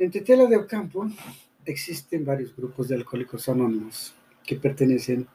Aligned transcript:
En 0.00 0.10
Tetela 0.10 0.46
de 0.46 0.56
Ocampo 0.56 1.06
existen 1.66 2.24
varios 2.24 2.56
grupos 2.56 2.88
de 2.88 2.94
alcohólicos 2.94 3.50
anónimos 3.50 4.14
que 4.46 4.56
pertenecen 4.56 5.28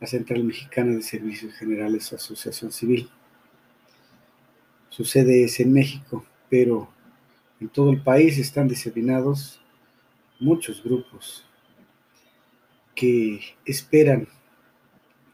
a 0.00 0.06
Central 0.08 0.42
Mexicana 0.42 0.96
de 0.96 1.02
Servicios 1.02 1.54
Generales 1.54 2.12
Asociación 2.12 2.72
Civil. 2.72 3.08
Su 4.88 5.04
sede 5.04 5.44
es 5.44 5.60
en 5.60 5.72
México, 5.72 6.26
pero 6.50 6.88
en 7.60 7.68
todo 7.68 7.90
el 7.90 8.02
país 8.02 8.38
están 8.38 8.66
diseminados 8.66 9.60
muchos 10.40 10.82
grupos 10.82 11.46
que 12.92 13.38
esperan 13.64 14.26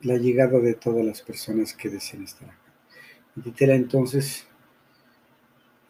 la 0.03 0.19
llegada 0.19 0.59
de 0.59 0.75
todas 0.75 1.07
las 1.07 1.23
personas 1.23 1.73
que 1.73 1.89
deseen 1.89 2.25
estar 2.25 2.51
acá. 2.51 2.73
En 3.35 3.45
Tetela 3.45 3.77
entonces 3.77 4.47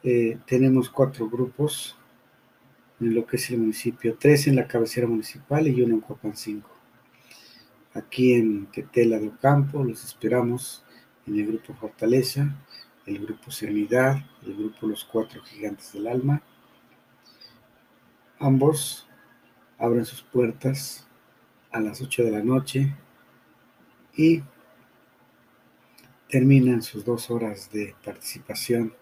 eh, 0.01 0.37
tenemos 0.47 0.89
cuatro 0.89 1.29
grupos 1.29 1.97
en 3.05 3.15
lo 3.15 3.25
que 3.25 3.37
es 3.37 3.49
el 3.49 3.59
municipio, 3.59 4.15
tres 4.19 4.47
en 4.47 4.55
la 4.55 4.67
cabecera 4.67 5.07
municipal 5.07 5.67
y 5.67 5.81
uno 5.81 5.95
en 5.95 6.01
Copancingo. 6.01 6.69
Aquí 7.93 8.33
en 8.33 8.65
Tetela 8.67 9.19
de 9.19 9.27
Ocampo 9.27 9.83
los 9.83 10.03
esperamos 10.03 10.83
en 11.27 11.39
el 11.39 11.47
grupo 11.47 11.73
Fortaleza, 11.73 12.55
el 13.05 13.19
grupo 13.19 13.51
Serenidad, 13.51 14.17
el 14.45 14.55
grupo 14.55 14.87
Los 14.87 15.03
Cuatro 15.05 15.41
Gigantes 15.43 15.93
del 15.93 16.07
Alma. 16.07 16.41
Ambos 18.39 19.07
abren 19.77 20.05
sus 20.05 20.21
puertas 20.23 21.07
a 21.71 21.79
las 21.79 22.01
8 22.01 22.23
de 22.23 22.31
la 22.31 22.43
noche 22.43 22.95
y 24.15 24.43
terminan 26.29 26.81
sus 26.81 27.05
dos 27.05 27.29
horas 27.29 27.71
de 27.71 27.95
participación 28.03 28.93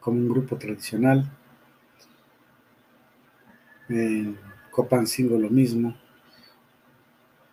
como 0.00 0.18
un 0.18 0.28
grupo 0.28 0.56
tradicional. 0.56 1.30
En 3.88 4.38
Copancingo 4.70 5.38
lo 5.38 5.50
mismo. 5.50 5.96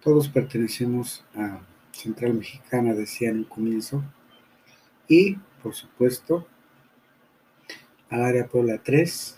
Todos 0.01 0.29
pertenecemos 0.29 1.25
a 1.35 1.61
Central 1.91 2.35
Mexicana, 2.35 2.93
decía 2.93 3.29
en 3.29 3.39
un 3.39 3.43
comienzo. 3.43 4.03
Y, 5.07 5.35
por 5.61 5.73
supuesto, 5.75 6.47
al 8.09 8.23
área 8.23 8.47
Puebla 8.47 8.81
3. 8.81 9.37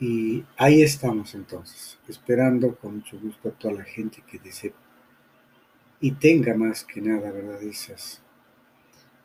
Y 0.00 0.44
ahí 0.56 0.82
estamos 0.82 1.34
entonces, 1.34 1.98
esperando 2.06 2.76
con 2.76 2.96
mucho 2.96 3.18
gusto 3.18 3.48
a 3.48 3.52
toda 3.52 3.74
la 3.74 3.84
gente 3.84 4.22
que 4.26 4.38
desee 4.38 4.74
y 6.00 6.12
tenga 6.12 6.54
más 6.54 6.84
que 6.84 7.00
nada, 7.00 7.30
¿verdad? 7.30 7.62
Esas 7.62 8.22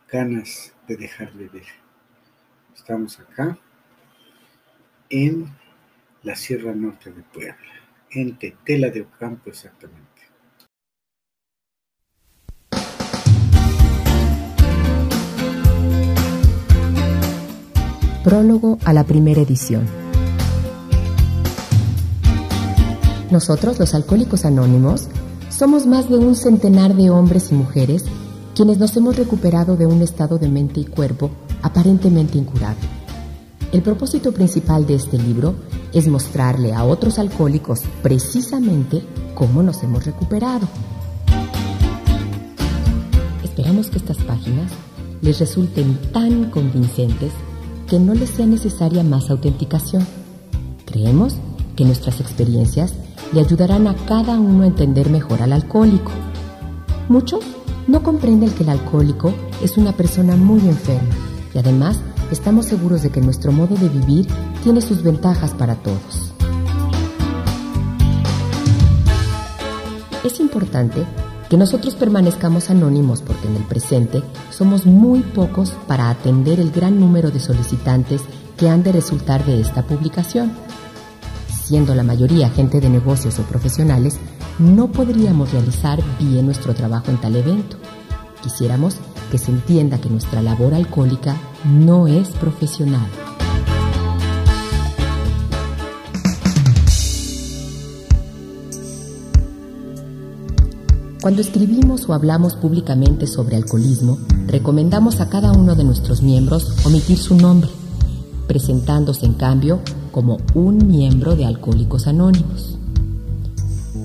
ganas 0.10 0.74
de 0.88 0.98
dejar 0.98 1.34
de 1.34 1.50
ver. 1.50 1.68
Estamos 2.74 3.20
acá 3.20 3.58
en 5.12 5.46
la 6.24 6.36
Sierra 6.36 6.74
Norte 6.74 7.12
de 7.12 7.22
Puebla, 7.22 7.56
en 8.12 8.38
Tetela 8.40 8.90
de 8.90 9.02
Ocampo 9.02 9.50
exactamente. 9.50 10.10
Prólogo 18.24 18.78
a 18.86 18.94
la 18.94 19.04
primera 19.04 19.42
edición. 19.42 19.86
Nosotros, 23.32 23.80
los 23.80 23.94
alcohólicos 23.96 24.46
anónimos, 24.46 25.10
somos 25.50 25.88
más 25.88 26.10
de 26.10 26.18
un 26.18 26.36
centenar 26.36 26.96
de 26.96 27.10
hombres 27.10 27.52
y 27.52 27.56
mujeres 27.56 28.06
quienes 28.56 28.78
nos 28.78 28.96
hemos 28.96 29.18
recuperado 29.18 29.76
de 29.76 29.86
un 29.86 30.02
estado 30.02 30.38
de 30.38 30.50
mente 30.50 30.82
y 30.82 30.86
cuerpo 30.86 31.32
aparentemente 31.62 32.38
incurable. 32.38 33.01
El 33.72 33.82
propósito 33.82 34.34
principal 34.34 34.86
de 34.86 34.96
este 34.96 35.18
libro 35.18 35.56
es 35.94 36.08
mostrarle 36.10 36.74
a 36.74 36.84
otros 36.84 37.20
alcohólicos 37.20 37.84
precisamente 38.04 39.02
cómo 39.34 39.64
nos 39.64 39.82
hemos 39.82 40.06
recuperado. 40.06 40.68
Esperamos 43.44 43.90
que 43.90 43.98
estas 43.98 44.18
páginas 44.18 44.72
les 45.22 45.40
resulten 45.40 45.98
tan 46.12 46.50
convincentes 46.50 47.32
que 47.88 47.98
no 47.98 48.14
les 48.14 48.32
sea 48.32 48.46
necesaria 48.46 49.04
más 49.04 49.30
autenticación. 49.30 50.06
Creemos 50.86 51.36
que 51.78 51.86
nuestras 51.86 52.20
experiencias 52.20 52.94
le 53.32 53.40
ayudarán 53.40 53.88
a 53.88 53.96
cada 54.06 54.38
uno 54.38 54.64
a 54.64 54.68
entender 54.68 55.10
mejor 55.10 55.42
al 55.42 55.54
alcohólico. 55.54 56.12
Muchos 57.08 57.46
no 57.88 58.04
comprenden 58.04 58.50
que 58.50 58.64
el 58.64 58.70
alcohólico 58.70 59.34
es 59.64 59.78
una 59.78 59.94
persona 59.94 60.36
muy 60.36 60.60
enferma 60.60 61.16
y 61.54 61.58
además 61.58 62.02
estamos 62.32 62.66
seguros 62.66 63.04
de 63.04 63.10
que 63.10 63.22
nuestro 63.22 63.52
modo 63.52 63.76
de 63.76 63.90
vivir 63.90 64.28
tiene 64.64 64.82
sus 64.82 65.04
ventajas 65.04 65.52
para 65.52 65.76
todos. 65.76 66.34
Es 70.24 70.40
importante 70.40 71.04
que 71.50 71.58
nosotros 71.58 71.96
permanezcamos 71.96 72.70
anónimos 72.70 73.22
porque 73.22 73.48
en 73.48 73.56
el 73.58 73.64
presente 73.64 74.24
somos 74.50 74.86
muy 74.86 75.20
pocos 75.20 75.72
para 75.88 76.10
atender 76.10 76.60
el 76.60 76.72
gran 76.72 77.00
número 77.00 77.32
de 77.32 77.40
solicitantes 77.40 78.22
que 78.58 78.70
han 78.70 78.84
de 78.84 78.92
resultar 78.92 79.46
de 79.46 79.60
esta 79.60 79.84
publicación 79.84 80.52
siendo 81.72 81.96
la 81.96 82.04
mayoría 82.04 82.50
gente 82.50 82.82
de 82.82 82.90
negocios 82.90 83.40
o 83.40 83.44
profesionales, 83.44 84.18
no 84.60 84.92
podríamos 84.92 85.54
realizar 85.54 86.02
bien 86.20 86.46
nuestro 86.46 86.74
trabajo 86.74 87.12
en 87.12 87.16
tal 87.16 87.34
evento. 87.34 87.78
Quisiéramos 88.44 88.98
que 89.32 89.38
se 89.38 89.52
entienda 89.52 90.02
que 90.02 90.10
nuestra 90.10 90.42
labor 90.42 90.74
alcohólica 90.74 91.38
no 91.66 92.08
es 92.08 92.30
profesional. 92.30 93.08
Cuando 101.22 101.42
escribimos 101.42 102.10
o 102.10 102.14
hablamos 102.14 102.56
públicamente 102.56 103.28
sobre 103.28 103.56
alcoholismo, 103.56 104.18
recomendamos 104.48 105.22
a 105.22 105.30
cada 105.30 105.52
uno 105.52 105.76
de 105.76 105.84
nuestros 105.84 106.24
miembros 106.24 106.76
omitir 106.84 107.20
su 107.20 107.36
nombre, 107.36 107.70
presentándose 108.48 109.28
en 109.28 109.34
cambio 109.34 109.82
como 110.12 110.40
un 110.56 110.88
miembro 110.88 111.36
de 111.36 111.46
Alcohólicos 111.46 112.08
Anónimos. 112.08 112.76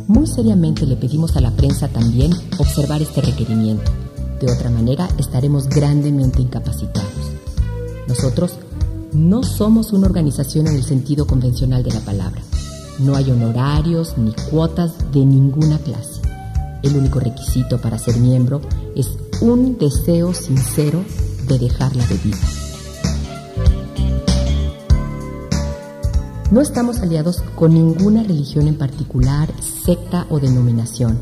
Muy 0.06 0.26
seriamente 0.26 0.86
le 0.86 0.96
pedimos 0.96 1.36
a 1.36 1.40
la 1.40 1.52
prensa 1.52 1.88
también 1.88 2.32
observar 2.58 3.00
este 3.00 3.22
requerimiento. 3.22 3.90
De 4.38 4.52
otra 4.52 4.68
manera 4.68 5.08
estaremos 5.18 5.68
grandemente 5.70 6.42
incapacitados. 6.42 7.05
Nosotros 8.08 8.58
no 9.12 9.42
somos 9.42 9.92
una 9.92 10.06
organización 10.06 10.66
en 10.66 10.76
el 10.76 10.84
sentido 10.84 11.26
convencional 11.26 11.82
de 11.82 11.92
la 11.92 12.00
palabra. 12.00 12.42
No 12.98 13.16
hay 13.16 13.30
honorarios 13.30 14.16
ni 14.16 14.32
cuotas 14.50 14.92
de 15.12 15.24
ninguna 15.24 15.78
clase. 15.78 16.20
El 16.82 16.96
único 16.96 17.18
requisito 17.18 17.80
para 17.80 17.98
ser 17.98 18.16
miembro 18.18 18.60
es 18.94 19.10
un 19.40 19.76
deseo 19.78 20.32
sincero 20.34 21.04
de 21.48 21.58
dejar 21.58 21.94
la 21.96 22.06
bebida. 22.06 22.38
No 26.50 26.60
estamos 26.60 27.00
aliados 27.00 27.42
con 27.56 27.74
ninguna 27.74 28.22
religión 28.22 28.68
en 28.68 28.78
particular, 28.78 29.48
secta 29.60 30.26
o 30.30 30.38
denominación, 30.38 31.18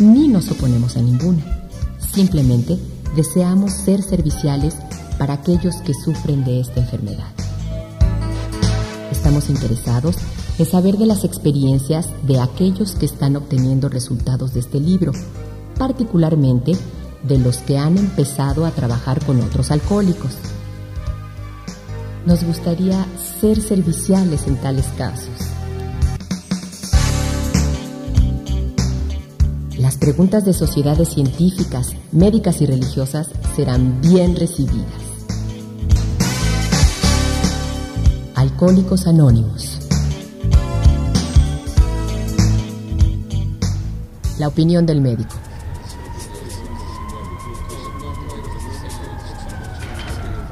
ni 0.00 0.28
nos 0.28 0.50
oponemos 0.50 0.96
a 0.96 1.02
ninguna. 1.02 1.68
Simplemente 2.12 2.78
deseamos 3.14 3.72
ser 3.72 4.02
serviciales 4.02 4.74
para 5.18 5.34
aquellos 5.34 5.76
que 5.82 5.94
sufren 5.94 6.44
de 6.44 6.60
esta 6.60 6.80
enfermedad. 6.80 7.28
Estamos 9.10 9.50
interesados 9.50 10.16
en 10.58 10.66
saber 10.66 10.96
de 10.98 11.06
las 11.06 11.24
experiencias 11.24 12.08
de 12.26 12.40
aquellos 12.40 12.94
que 12.94 13.06
están 13.06 13.36
obteniendo 13.36 13.88
resultados 13.88 14.54
de 14.54 14.60
este 14.60 14.80
libro, 14.80 15.12
particularmente 15.78 16.72
de 17.22 17.38
los 17.38 17.58
que 17.58 17.78
han 17.78 17.98
empezado 17.98 18.66
a 18.66 18.70
trabajar 18.70 19.24
con 19.24 19.40
otros 19.40 19.70
alcohólicos 19.70 20.32
nos 22.26 22.44
gustaría 22.44 23.04
ser 23.40 23.60
serviciales 23.60 24.46
en 24.46 24.56
tales 24.56 24.86
casos. 24.96 25.28
Las 29.78 29.96
preguntas 29.96 30.44
de 30.44 30.52
sociedades 30.52 31.08
científicas, 31.08 31.94
médicas 32.12 32.60
y 32.60 32.66
religiosas 32.66 33.28
serán 33.56 34.00
bien 34.00 34.36
recibidas. 34.36 35.01
Alcohólicos 38.52 39.06
Anónimos. 39.08 39.78
La 44.38 44.46
opinión 44.46 44.86
del 44.86 45.00
médico. 45.00 45.34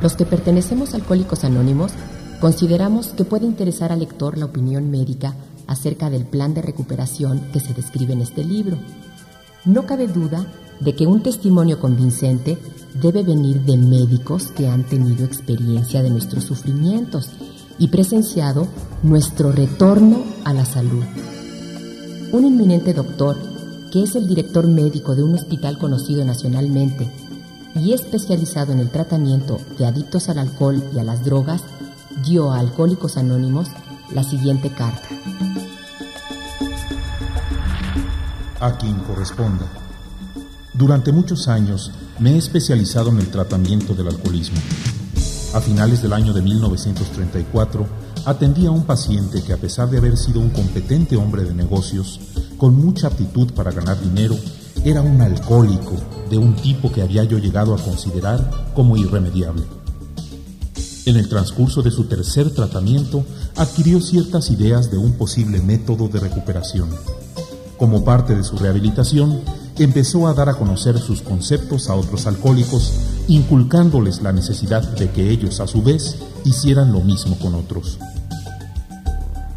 Los 0.01 0.17
que 0.17 0.25
pertenecemos 0.25 0.93
a 0.93 0.97
Alcohólicos 0.97 1.45
Anónimos 1.45 1.93
consideramos 2.41 3.09
que 3.09 3.25
puede 3.25 3.47
interesar 3.47 3.93
al 3.93 4.01
lector 4.01 4.39
la 4.39 4.47
opinión 4.47 4.91
médica 4.91 5.35
acerca 5.69 6.11
del 6.11 6.25
plan 6.25 6.53
de 6.55 6.63
recuperación 6.63 7.41
que 7.53 7.61
se 7.61 7.75
describe 7.75 8.15
en 8.15 8.23
este 8.23 8.43
libro. 8.43 8.77
No 9.65 9.87
cabe 9.87 10.09
duda 10.09 10.47
de 10.81 10.97
que 10.97 11.07
un 11.07 11.23
testimonio 11.23 11.79
convincente 11.79 12.59
debe 13.01 13.23
venir 13.23 13.61
de 13.61 13.77
médicos 13.77 14.51
que 14.51 14.69
han 14.69 14.85
tenido 14.85 15.25
experiencia 15.25 16.03
de 16.03 16.11
nuestros 16.11 16.45
sufrimientos 16.45 17.31
y 17.81 17.89
presenciado 17.89 18.69
nuestro 19.03 19.51
retorno 19.51 20.23
a 20.45 20.53
la 20.53 20.65
salud. 20.65 21.03
Un 22.31 22.45
inminente 22.45 22.95
doctor, 22.95 23.37
que 23.91 24.05
es 24.05 24.15
el 24.15 24.29
director 24.29 24.69
médico 24.69 25.17
de 25.17 25.25
un 25.25 25.35
hospital 25.35 25.79
conocido 25.79 26.25
nacionalmente 26.25 27.11
y 27.75 27.93
especializado 27.93 28.73
en 28.73 28.81
el 28.81 28.91
tratamiento 28.91 29.59
de 29.79 29.87
adictos 29.87 30.29
al 30.29 30.39
alcohol 30.39 30.85
y 30.95 30.99
a 30.99 31.05
las 31.05 31.25
drogas, 31.25 31.63
dio 32.25 32.53
a 32.53 32.59
Alcohólicos 32.59 33.17
Anónimos 33.17 33.69
la 34.13 34.23
siguiente 34.25 34.71
carta. 34.71 35.09
A 38.61 38.77
quien 38.77 38.97
corresponda. 39.01 39.67
Durante 40.75 41.13
muchos 41.13 41.49
años 41.49 41.93
me 42.19 42.35
he 42.35 42.37
especializado 42.37 43.09
en 43.11 43.21
el 43.21 43.29
tratamiento 43.29 43.95
del 43.95 44.09
alcoholismo. 44.09 44.59
A 45.53 45.61
finales 45.61 46.01
del 46.01 46.13
año 46.13 46.33
de 46.33 46.43
1934, 46.43 47.85
atendí 48.25 48.67
a 48.67 48.71
un 48.71 48.85
paciente 48.85 49.43
que 49.43 49.53
a 49.53 49.57
pesar 49.57 49.91
de 49.91 49.99
haber 49.99 50.17
sido 50.17 50.41
un 50.41 50.51
competente 50.51 51.17
hombre 51.17 51.43
de 51.43 51.53
negocios, 51.55 52.21
con 52.57 52.77
mucha 52.77 53.09
aptitud 53.09 53.53
para 53.53 53.73
ganar 53.73 54.01
dinero, 54.01 54.37
era 54.85 55.03
un 55.03 55.21
alcohólico 55.21 55.95
de 56.31 56.39
un 56.39 56.55
tipo 56.55 56.93
que 56.93 57.03
había 57.03 57.25
yo 57.25 57.39
llegado 57.39 57.75
a 57.75 57.79
considerar 57.79 58.71
como 58.75 58.97
irremediable. 58.97 59.65
En 61.07 61.17
el 61.17 61.29
transcurso 61.29 61.83
de 61.83 61.91
su 61.91 62.05
tercer 62.05 62.55
tratamiento, 62.55 63.25
adquirió 63.57 64.01
ciertas 64.01 64.51
ideas 64.51 64.93
de 64.93 64.99
un 64.99 65.15
posible 65.15 65.61
método 65.61 66.07
de 66.07 66.21
recuperación. 66.21 66.91
Como 67.77 68.05
parte 68.05 68.37
de 68.37 68.45
su 68.45 68.57
rehabilitación, 68.57 69.41
empezó 69.79 70.29
a 70.29 70.35
dar 70.35 70.49
a 70.49 70.55
conocer 70.55 70.99
sus 70.99 71.23
conceptos 71.23 71.89
a 71.89 71.95
otros 71.95 72.27
alcohólicos, 72.27 72.93
inculcándoles 73.31 74.23
la 74.23 74.33
necesidad 74.33 74.83
de 74.97 75.09
que 75.11 75.31
ellos 75.31 75.61
a 75.61 75.69
su 75.69 75.83
vez 75.83 76.17
hicieran 76.45 76.93
lo 76.93 77.01
mismo 77.01 77.39
con 77.39 77.55
otros. 77.55 77.97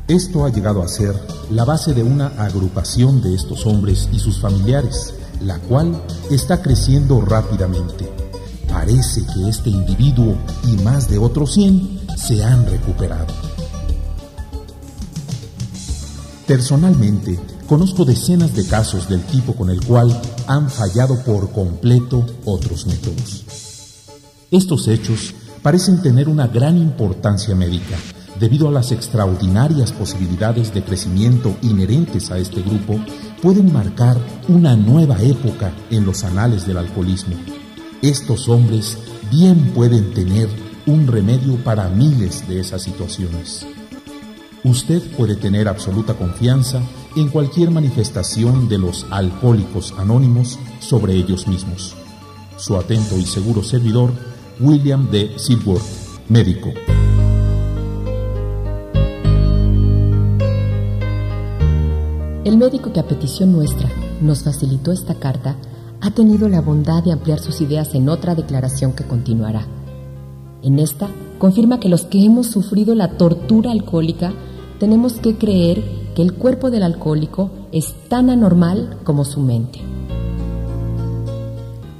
Esto 0.07 0.45
ha 0.45 0.49
llegado 0.49 0.83
a 0.83 0.87
ser 0.87 1.15
la 1.49 1.65
base 1.65 1.95
de 1.95 2.03
una 2.03 2.27
agrupación 2.37 3.21
de 3.23 3.33
estos 3.33 3.65
hombres 3.65 4.09
y 4.13 4.19
sus 4.19 4.39
familiares, 4.39 5.15
la 5.41 5.57
cual 5.57 5.99
está 6.29 6.61
creciendo 6.61 7.19
rápidamente. 7.21 8.11
Parece 8.69 9.25
que 9.33 9.49
este 9.49 9.71
individuo 9.71 10.35
y 10.67 10.73
más 10.83 11.09
de 11.09 11.17
otros 11.17 11.53
100 11.53 12.01
se 12.15 12.43
han 12.43 12.67
recuperado. 12.67 13.33
Personalmente, 16.45 17.39
conozco 17.67 18.05
decenas 18.05 18.53
de 18.53 18.67
casos 18.67 19.09
del 19.09 19.23
tipo 19.23 19.55
con 19.55 19.71
el 19.71 19.83
cual 19.83 20.21
han 20.45 20.69
fallado 20.69 21.23
por 21.23 21.51
completo 21.51 22.23
otros 22.45 22.85
métodos. 22.85 23.52
Estos 24.53 24.87
hechos 24.87 25.33
parecen 25.63 26.03
tener 26.03 26.29
una 26.29 26.45
gran 26.45 26.77
importancia 26.77 27.55
médica, 27.55 27.97
debido 28.39 28.67
a 28.67 28.71
las 28.71 28.91
extraordinarias 28.91 29.91
posibilidades 29.91 30.71
de 30.75 30.83
crecimiento 30.83 31.55
inherentes 31.63 32.29
a 32.29 32.37
este 32.37 32.61
grupo, 32.61 32.99
pueden 33.41 33.73
marcar 33.73 34.15
una 34.47 34.75
nueva 34.75 35.19
época 35.23 35.73
en 35.89 36.05
los 36.05 36.23
anales 36.23 36.67
del 36.67 36.77
alcoholismo. 36.77 37.35
Estos 38.03 38.47
hombres 38.47 38.99
bien 39.31 39.71
pueden 39.73 40.13
tener 40.13 40.47
un 40.85 41.07
remedio 41.07 41.55
para 41.63 41.89
miles 41.89 42.47
de 42.47 42.59
esas 42.59 42.83
situaciones. 42.83 43.65
Usted 44.63 45.01
puede 45.17 45.35
tener 45.35 45.67
absoluta 45.67 46.13
confianza 46.13 46.79
en 47.15 47.29
cualquier 47.29 47.71
manifestación 47.71 48.69
de 48.69 48.77
los 48.77 49.07
alcohólicos 49.09 49.95
anónimos 49.97 50.59
sobre 50.79 51.15
ellos 51.15 51.47
mismos. 51.47 51.95
Su 52.57 52.77
atento 52.77 53.17
y 53.17 53.25
seguro 53.25 53.63
servidor, 53.63 54.13
William 54.59 55.09
D. 55.09 55.31
Silworth, 55.37 56.29
médico. 56.29 56.69
El 62.45 62.57
médico 62.57 62.93
que 62.93 62.99
a 62.99 63.07
petición 63.07 63.51
nuestra 63.51 63.89
nos 64.21 64.43
facilitó 64.43 64.91
esta 64.91 65.15
carta 65.15 65.55
ha 66.01 66.11
tenido 66.11 66.49
la 66.49 66.61
bondad 66.61 67.03
de 67.03 67.11
ampliar 67.11 67.39
sus 67.39 67.61
ideas 67.61 67.95
en 67.95 68.09
otra 68.09 68.35
declaración 68.35 68.93
que 68.93 69.05
continuará. 69.05 69.65
En 70.61 70.77
esta 70.77 71.07
confirma 71.39 71.79
que 71.79 71.89
los 71.89 72.05
que 72.05 72.23
hemos 72.23 72.47
sufrido 72.47 72.93
la 72.93 73.17
tortura 73.17 73.71
alcohólica 73.71 74.33
tenemos 74.79 75.13
que 75.13 75.35
creer 75.35 75.83
que 76.15 76.21
el 76.21 76.33
cuerpo 76.33 76.69
del 76.69 76.83
alcohólico 76.83 77.49
es 77.71 77.95
tan 78.07 78.29
anormal 78.29 78.99
como 79.03 79.25
su 79.25 79.39
mente. 79.39 79.79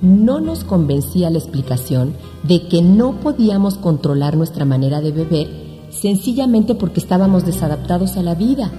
No 0.04 0.40
nos 0.40 0.64
convencía 0.64 1.32
la 1.32 1.40
explicación 1.40 2.14
de 2.44 2.68
que 2.68 2.84
no 2.84 3.20
podíamos 3.22 3.80
controlar 3.80 4.38
nuestra 4.38 4.66
manera 4.66 5.02
de 5.02 5.12
beber 5.12 5.48
sencillamente 5.90 6.76
porque 6.76 7.00
estábamos 7.00 7.46
desadaptados 7.46 8.18
a 8.18 8.22
la 8.22 8.36
vida 8.36 8.72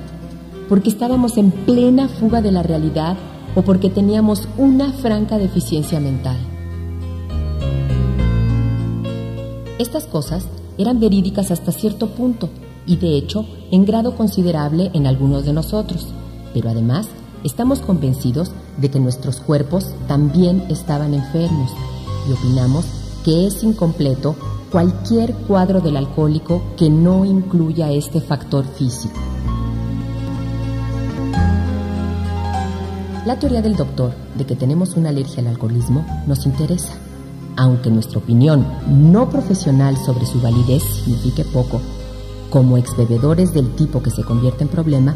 porque 0.68 0.88
estábamos 0.88 1.36
en 1.36 1.50
plena 1.50 2.08
fuga 2.08 2.40
de 2.40 2.52
la 2.52 2.62
realidad 2.62 3.16
o 3.54 3.62
porque 3.62 3.90
teníamos 3.90 4.48
una 4.56 4.92
franca 4.92 5.38
deficiencia 5.38 6.00
mental. 6.00 6.36
Estas 9.78 10.06
cosas 10.06 10.46
eran 10.78 11.00
verídicas 11.00 11.50
hasta 11.50 11.72
cierto 11.72 12.08
punto 12.08 12.48
y 12.86 12.96
de 12.96 13.16
hecho 13.16 13.46
en 13.70 13.84
grado 13.84 14.16
considerable 14.16 14.90
en 14.94 15.06
algunos 15.06 15.44
de 15.44 15.52
nosotros, 15.52 16.08
pero 16.52 16.70
además 16.70 17.08
estamos 17.44 17.80
convencidos 17.80 18.50
de 18.78 18.90
que 18.90 18.98
nuestros 18.98 19.40
cuerpos 19.40 19.92
también 20.08 20.64
estaban 20.70 21.14
enfermos 21.14 21.70
y 22.28 22.32
opinamos 22.32 22.86
que 23.24 23.46
es 23.46 23.62
incompleto 23.62 24.34
cualquier 24.72 25.34
cuadro 25.34 25.80
del 25.80 25.96
alcohólico 25.96 26.62
que 26.76 26.90
no 26.90 27.24
incluya 27.24 27.92
este 27.92 28.20
factor 28.20 28.64
físico. 28.64 29.14
La 33.24 33.38
teoría 33.38 33.62
del 33.62 33.76
doctor 33.76 34.12
de 34.36 34.44
que 34.44 34.56
tenemos 34.56 34.96
una 34.96 35.10
alergia 35.10 35.40
al 35.40 35.46
alcoholismo 35.46 36.04
nos 36.26 36.44
interesa, 36.44 36.92
aunque 37.56 37.90
nuestra 37.90 38.18
opinión 38.18 38.66
no 38.86 39.30
profesional 39.30 39.96
sobre 39.96 40.26
su 40.26 40.40
validez 40.40 40.82
signifique 40.82 41.44
poco. 41.44 41.80
Como 42.50 42.76
exbebedores 42.76 43.54
del 43.54 43.70
tipo 43.76 44.02
que 44.02 44.10
se 44.10 44.24
convierte 44.24 44.64
en 44.64 44.68
problema, 44.68 45.14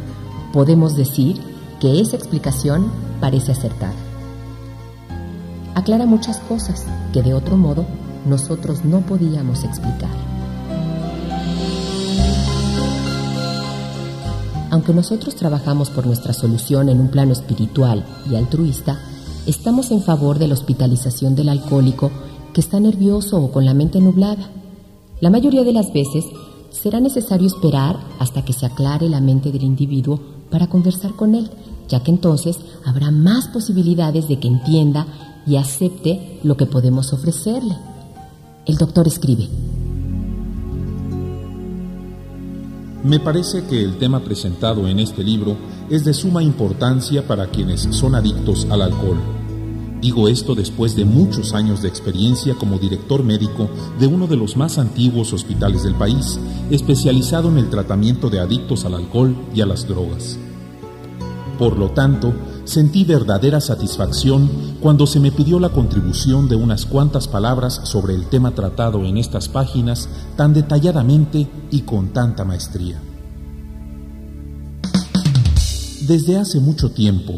podemos 0.52 0.96
decir 0.96 1.47
que 1.80 2.00
esa 2.00 2.16
explicación 2.16 2.90
parece 3.20 3.52
acertada. 3.52 3.94
Aclara 5.74 6.06
muchas 6.06 6.38
cosas 6.38 6.84
que 7.12 7.22
de 7.22 7.34
otro 7.34 7.56
modo 7.56 7.86
nosotros 8.26 8.84
no 8.84 9.00
podíamos 9.02 9.64
explicar. 9.64 10.10
Aunque 14.70 14.92
nosotros 14.92 15.34
trabajamos 15.34 15.88
por 15.90 16.06
nuestra 16.06 16.32
solución 16.32 16.88
en 16.88 17.00
un 17.00 17.08
plano 17.08 17.32
espiritual 17.32 18.04
y 18.30 18.36
altruista, 18.36 18.98
estamos 19.46 19.90
en 19.90 20.02
favor 20.02 20.38
de 20.38 20.48
la 20.48 20.54
hospitalización 20.54 21.34
del 21.34 21.48
alcohólico 21.48 22.10
que 22.52 22.60
está 22.60 22.78
nervioso 22.78 23.42
o 23.42 23.50
con 23.50 23.64
la 23.64 23.72
mente 23.72 24.00
nublada. 24.00 24.50
La 25.20 25.30
mayoría 25.30 25.64
de 25.64 25.72
las 25.72 25.92
veces 25.92 26.26
será 26.70 27.00
necesario 27.00 27.46
esperar 27.46 27.98
hasta 28.18 28.44
que 28.44 28.52
se 28.52 28.66
aclare 28.66 29.08
la 29.08 29.20
mente 29.20 29.50
del 29.50 29.62
individuo 29.62 30.20
para 30.50 30.68
conversar 30.68 31.14
con 31.14 31.34
él, 31.34 31.50
ya 31.88 32.02
que 32.02 32.10
entonces 32.10 32.58
habrá 32.84 33.10
más 33.10 33.48
posibilidades 33.48 34.28
de 34.28 34.38
que 34.38 34.48
entienda 34.48 35.06
y 35.46 35.56
acepte 35.56 36.40
lo 36.42 36.56
que 36.56 36.66
podemos 36.66 37.12
ofrecerle. 37.12 37.76
El 38.66 38.76
doctor 38.76 39.06
escribe, 39.06 39.48
Me 43.04 43.20
parece 43.20 43.64
que 43.64 43.82
el 43.82 43.96
tema 43.96 44.20
presentado 44.20 44.88
en 44.88 44.98
este 44.98 45.22
libro 45.22 45.56
es 45.88 46.04
de 46.04 46.12
suma 46.12 46.42
importancia 46.42 47.26
para 47.26 47.46
quienes 47.46 47.82
son 47.92 48.14
adictos 48.14 48.66
al 48.70 48.82
alcohol. 48.82 49.37
Digo 50.00 50.28
esto 50.28 50.54
después 50.54 50.94
de 50.94 51.04
muchos 51.04 51.54
años 51.54 51.82
de 51.82 51.88
experiencia 51.88 52.54
como 52.54 52.78
director 52.78 53.24
médico 53.24 53.68
de 53.98 54.06
uno 54.06 54.28
de 54.28 54.36
los 54.36 54.56
más 54.56 54.78
antiguos 54.78 55.32
hospitales 55.32 55.82
del 55.82 55.96
país, 55.96 56.38
especializado 56.70 57.48
en 57.48 57.58
el 57.58 57.68
tratamiento 57.68 58.30
de 58.30 58.38
adictos 58.38 58.84
al 58.84 58.94
alcohol 58.94 59.34
y 59.54 59.60
a 59.60 59.66
las 59.66 59.88
drogas. 59.88 60.38
Por 61.58 61.76
lo 61.76 61.90
tanto, 61.90 62.32
sentí 62.62 63.04
verdadera 63.04 63.60
satisfacción 63.60 64.48
cuando 64.80 65.08
se 65.08 65.18
me 65.18 65.32
pidió 65.32 65.58
la 65.58 65.70
contribución 65.70 66.48
de 66.48 66.54
unas 66.54 66.86
cuantas 66.86 67.26
palabras 67.26 67.80
sobre 67.82 68.14
el 68.14 68.26
tema 68.26 68.52
tratado 68.52 69.04
en 69.04 69.16
estas 69.16 69.48
páginas 69.48 70.08
tan 70.36 70.54
detalladamente 70.54 71.48
y 71.72 71.80
con 71.80 72.12
tanta 72.12 72.44
maestría. 72.44 73.02
Desde 76.06 76.36
hace 76.36 76.60
mucho 76.60 76.92
tiempo, 76.92 77.34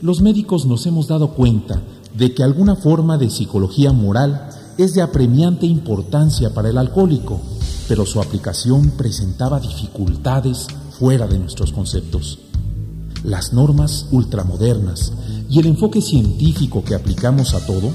los 0.00 0.20
médicos 0.20 0.66
nos 0.66 0.86
hemos 0.86 1.08
dado 1.08 1.32
cuenta 1.32 1.82
de 2.14 2.34
que 2.34 2.42
alguna 2.42 2.76
forma 2.76 3.18
de 3.18 3.30
psicología 3.30 3.92
moral 3.92 4.48
es 4.78 4.94
de 4.94 5.02
apremiante 5.02 5.66
importancia 5.66 6.52
para 6.54 6.68
el 6.68 6.78
alcohólico, 6.78 7.40
pero 7.88 8.06
su 8.06 8.20
aplicación 8.20 8.90
presentaba 8.90 9.60
dificultades 9.60 10.66
fuera 10.98 11.26
de 11.26 11.38
nuestros 11.38 11.72
conceptos. 11.72 12.38
Las 13.24 13.52
normas 13.52 14.06
ultramodernas 14.10 15.12
y 15.48 15.58
el 15.58 15.66
enfoque 15.66 16.00
científico 16.00 16.84
que 16.84 16.94
aplicamos 16.94 17.54
a 17.54 17.64
todo 17.64 17.90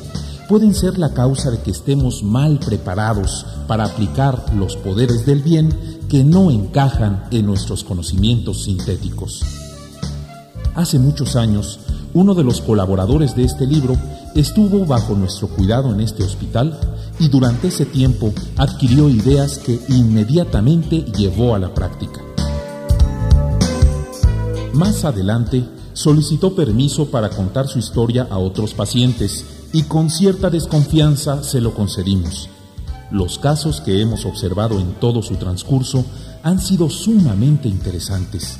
pueden 0.48 0.74
ser 0.74 0.98
la 0.98 1.14
causa 1.14 1.52
de 1.52 1.60
que 1.60 1.72
estemos 1.72 2.24
mal 2.24 2.60
preparados 2.60 3.46
para 3.68 3.86
aplicar 3.86 4.52
los 4.56 4.76
poderes 4.76 5.26
del 5.26 5.44
bien 5.44 5.70
que 6.10 6.24
no 6.24 6.50
encajan 6.50 7.26
en 7.30 7.46
nuestros 7.46 7.84
conocimientos 7.84 8.64
sintéticos. 8.64 9.44
Hace 10.74 10.98
muchos 10.98 11.36
años, 11.36 11.80
uno 12.13 12.34
de 12.34 12.44
los 12.44 12.62
colaboradores 12.62 13.36
de 13.36 13.44
este 13.44 13.66
libro 13.66 13.96
estuvo 14.36 14.86
bajo 14.86 15.16
nuestro 15.16 15.48
cuidado 15.48 15.94
en 15.94 16.01
este 16.01 16.24
hospital 16.24 16.78
y 17.20 17.30
durante 17.30 17.68
ese 17.68 17.86
tiempo 17.86 18.34
adquirió 18.58 19.10
ideas 19.10 19.58
que 19.58 19.80
inmediatamente 19.89 21.01
llevó 21.18 21.56
a 21.56 21.60
la 21.60 21.74
práctica. 21.74 22.22
Más 24.74 25.04
adelante, 25.04 25.66
solicitó 25.94 26.56
permiso 26.56 27.12
para 27.12 27.30
contar 27.30 27.68
su 27.68 27.80
historia 27.80 28.28
a 28.30 28.38
otros 28.38 28.74
pacientes 28.74 29.46
y 29.74 29.84
con 29.84 30.10
cierta 30.10 30.50
desconfianza 30.50 31.44
se 31.44 31.60
lo 31.60 31.74
concedimos. 31.74 32.50
Los 33.12 33.39
casos 33.39 33.82
que 33.82 34.01
hemos 34.01 34.25
observado 34.25 34.80
en 34.80 34.94
todo 34.94 35.22
su 35.22 35.36
transcurso 35.36 36.06
han 36.44 36.60
sido 36.60 36.89
sumamente 36.89 37.68
interesantes. 37.68 38.60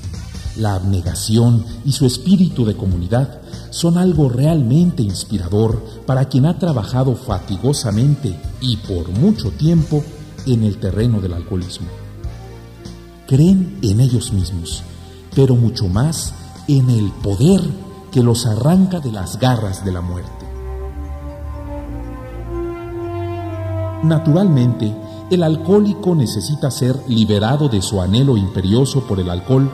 La 0.58 0.76
abnegación 0.76 1.64
y 1.86 1.92
su 1.92 2.06
espíritu 2.06 2.66
de 2.66 2.76
comunidad 2.76 3.42
son 3.70 3.98
algo 3.98 4.30
realmente 4.30 5.04
inspirador 5.04 5.84
para 6.06 6.26
quien 6.26 6.46
ha 6.46 6.58
trabajado 6.58 7.16
fatigosamente 7.16 8.36
y 8.62 8.78
por 8.78 9.10
mucho 9.10 9.52
tiempo 9.52 10.04
en 10.46 10.64
el 10.64 10.78
terreno 10.78 11.22
del 11.22 11.34
alcoholismo. 11.34 11.88
Creen 13.28 13.78
en 13.84 14.02
ellos 14.02 14.34
mismos, 14.34 14.82
pero 15.36 15.56
mucho 15.56 15.88
más 15.88 16.34
en 16.68 16.90
el 16.90 17.12
poder 17.24 17.62
que 18.12 18.24
los 18.24 18.46
arranca 18.46 19.00
de 19.00 19.12
las 19.12 19.40
garras 19.40 19.86
de 19.86 19.92
la 19.92 20.02
muerte. 20.02 20.32
Naturalmente, 24.04 24.96
el 25.30 25.44
alcohólico 25.44 26.16
necesita 26.16 26.72
ser 26.72 26.96
liberado 27.08 27.70
de 27.70 27.82
su 27.82 28.02
anhelo 28.02 28.36
imperioso 28.36 29.06
por 29.06 29.20
el 29.20 29.30
alcohol 29.30 29.70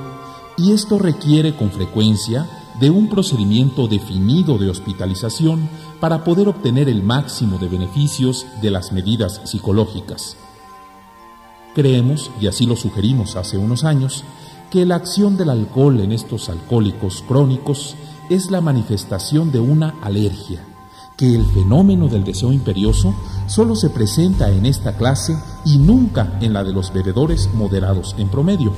y 0.57 0.71
esto 0.71 0.97
requiere 0.97 1.55
con 1.55 1.71
frecuencia 1.71 2.47
de 2.79 2.89
un 2.89 3.09
procedimiento 3.09 3.87
definido 3.87 4.57
de 4.57 4.69
hospitalización 4.69 5.69
para 5.99 6.23
poder 6.23 6.47
obtener 6.47 6.89
el 6.89 7.03
máximo 7.03 7.57
de 7.57 7.67
beneficios 7.67 8.45
de 8.61 8.71
las 8.71 8.91
medidas 8.91 9.41
psicológicas. 9.45 10.37
Creemos, 11.73 12.31
y 12.39 12.47
así 12.47 12.65
lo 12.65 12.75
sugerimos 12.75 13.35
hace 13.35 13.57
unos 13.57 13.83
años, 13.83 14.23
que 14.69 14.85
la 14.85 14.95
acción 14.95 15.37
del 15.37 15.49
alcohol 15.49 15.99
en 15.99 16.11
estos 16.11 16.49
alcohólicos 16.49 17.23
crónicos 17.27 17.95
es 18.29 18.49
la 18.49 18.61
manifestación 18.61 19.51
de 19.51 19.59
una 19.59 19.95
alergia, 20.01 20.61
que 21.17 21.33
el 21.33 21.45
fenómeno 21.45 22.07
del 22.07 22.23
deseo 22.23 22.51
imperioso 22.51 23.13
solo 23.47 23.75
se 23.75 23.89
presenta 23.89 24.49
en 24.49 24.65
esta 24.65 24.97
clase 24.97 25.37
y 25.63 25.77
nunca 25.77 26.37
en 26.41 26.53
la 26.53 26.63
de 26.63 26.73
los 26.73 26.91
bebedores 26.91 27.49
moderados 27.53 28.15
en 28.17 28.29
promedio. 28.29 28.73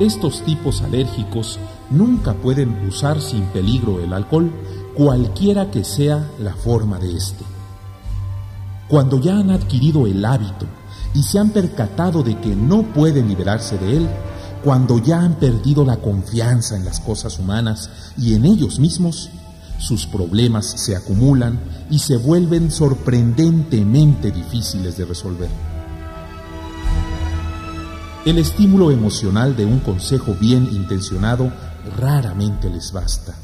Estos 0.00 0.42
tipos 0.42 0.82
alérgicos 0.82 1.60
nunca 1.88 2.34
pueden 2.34 2.88
usar 2.88 3.20
sin 3.20 3.44
peligro 3.46 4.00
el 4.00 4.12
alcohol, 4.12 4.50
cualquiera 4.94 5.70
que 5.70 5.84
sea 5.84 6.28
la 6.40 6.54
forma 6.54 6.98
de 6.98 7.16
éste. 7.16 7.44
Cuando 8.88 9.20
ya 9.20 9.38
han 9.38 9.50
adquirido 9.50 10.08
el 10.08 10.24
hábito 10.24 10.66
y 11.14 11.22
se 11.22 11.38
han 11.38 11.50
percatado 11.50 12.24
de 12.24 12.38
que 12.40 12.56
no 12.56 12.82
pueden 12.82 13.28
liberarse 13.28 13.78
de 13.78 13.98
él, 13.98 14.08
cuando 14.64 14.98
ya 14.98 15.20
han 15.20 15.34
perdido 15.34 15.84
la 15.84 15.98
confianza 15.98 16.76
en 16.76 16.84
las 16.84 16.98
cosas 16.98 17.38
humanas 17.38 17.88
y 18.18 18.34
en 18.34 18.46
ellos 18.46 18.80
mismos, 18.80 19.30
sus 19.78 20.06
problemas 20.06 20.66
se 20.66 20.96
acumulan 20.96 21.60
y 21.88 22.00
se 22.00 22.16
vuelven 22.16 22.72
sorprendentemente 22.72 24.32
difíciles 24.32 24.96
de 24.96 25.04
resolver. 25.04 25.73
El 28.24 28.38
estímulo 28.38 28.90
emocional 28.90 29.54
de 29.54 29.66
un 29.66 29.80
consejo 29.80 30.34
bien 30.40 30.66
intencionado 30.72 31.52
raramente 31.98 32.70
les 32.70 32.90
basta. 32.90 33.34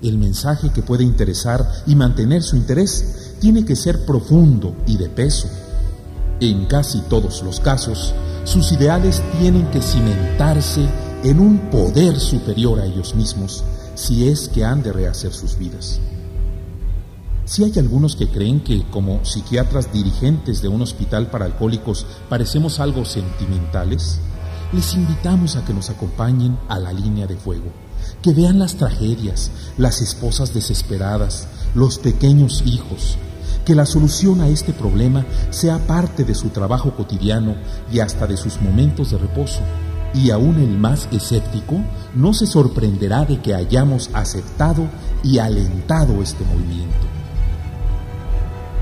El 0.00 0.16
mensaje 0.16 0.70
que 0.70 0.80
puede 0.80 1.04
interesar 1.04 1.70
y 1.86 1.94
mantener 1.94 2.42
su 2.42 2.56
interés 2.56 3.36
tiene 3.40 3.66
que 3.66 3.76
ser 3.76 4.06
profundo 4.06 4.74
y 4.86 4.96
de 4.96 5.10
peso. 5.10 5.48
En 6.40 6.64
casi 6.64 7.02
todos 7.10 7.42
los 7.42 7.60
casos, 7.60 8.14
sus 8.44 8.72
ideales 8.72 9.22
tienen 9.38 9.66
que 9.66 9.82
cimentarse 9.82 10.88
en 11.22 11.38
un 11.38 11.58
poder 11.70 12.18
superior 12.18 12.80
a 12.80 12.86
ellos 12.86 13.14
mismos 13.14 13.62
si 13.94 14.28
es 14.28 14.48
que 14.48 14.64
han 14.64 14.82
de 14.82 14.94
rehacer 14.94 15.34
sus 15.34 15.58
vidas. 15.58 16.00
Si 17.50 17.64
hay 17.64 17.72
algunos 17.80 18.14
que 18.14 18.28
creen 18.28 18.60
que 18.60 18.84
como 18.92 19.24
psiquiatras 19.24 19.92
dirigentes 19.92 20.62
de 20.62 20.68
un 20.68 20.82
hospital 20.82 21.32
para 21.32 21.46
alcohólicos 21.46 22.06
parecemos 22.28 22.78
algo 22.78 23.04
sentimentales, 23.04 24.20
les 24.72 24.94
invitamos 24.94 25.56
a 25.56 25.64
que 25.64 25.74
nos 25.74 25.90
acompañen 25.90 26.56
a 26.68 26.78
la 26.78 26.92
línea 26.92 27.26
de 27.26 27.36
fuego, 27.36 27.72
que 28.22 28.34
vean 28.34 28.60
las 28.60 28.76
tragedias, 28.76 29.50
las 29.78 30.00
esposas 30.00 30.54
desesperadas, 30.54 31.48
los 31.74 31.98
pequeños 31.98 32.62
hijos, 32.66 33.18
que 33.64 33.74
la 33.74 33.84
solución 33.84 34.42
a 34.42 34.46
este 34.46 34.72
problema 34.72 35.26
sea 35.50 35.84
parte 35.88 36.22
de 36.22 36.36
su 36.36 36.50
trabajo 36.50 36.94
cotidiano 36.94 37.56
y 37.92 37.98
hasta 37.98 38.28
de 38.28 38.36
sus 38.36 38.62
momentos 38.62 39.10
de 39.10 39.18
reposo. 39.18 39.62
Y 40.14 40.30
aún 40.30 40.60
el 40.60 40.78
más 40.78 41.08
escéptico 41.10 41.80
no 42.14 42.32
se 42.32 42.46
sorprenderá 42.46 43.24
de 43.24 43.42
que 43.42 43.56
hayamos 43.56 44.08
aceptado 44.12 44.88
y 45.24 45.38
alentado 45.38 46.22
este 46.22 46.44
movimiento. 46.44 47.19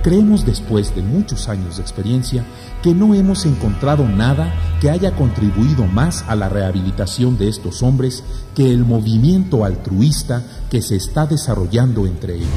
Creemos 0.02 0.46
después 0.46 0.94
de 0.94 1.02
muchos 1.02 1.48
años 1.48 1.76
de 1.76 1.82
experiencia 1.82 2.44
que 2.82 2.94
no 2.94 3.14
hemos 3.14 3.44
encontrado 3.46 4.08
nada 4.08 4.54
que 4.80 4.90
haya 4.90 5.16
contribuido 5.16 5.86
más 5.86 6.24
a 6.28 6.36
la 6.36 6.48
rehabilitación 6.48 7.36
de 7.36 7.48
estos 7.48 7.82
hombres 7.82 8.22
que 8.54 8.72
el 8.72 8.84
movimiento 8.84 9.64
altruista 9.64 10.44
que 10.70 10.82
se 10.82 10.94
está 10.94 11.26
desarrollando 11.26 12.06
entre 12.06 12.36
ellos. 12.36 12.48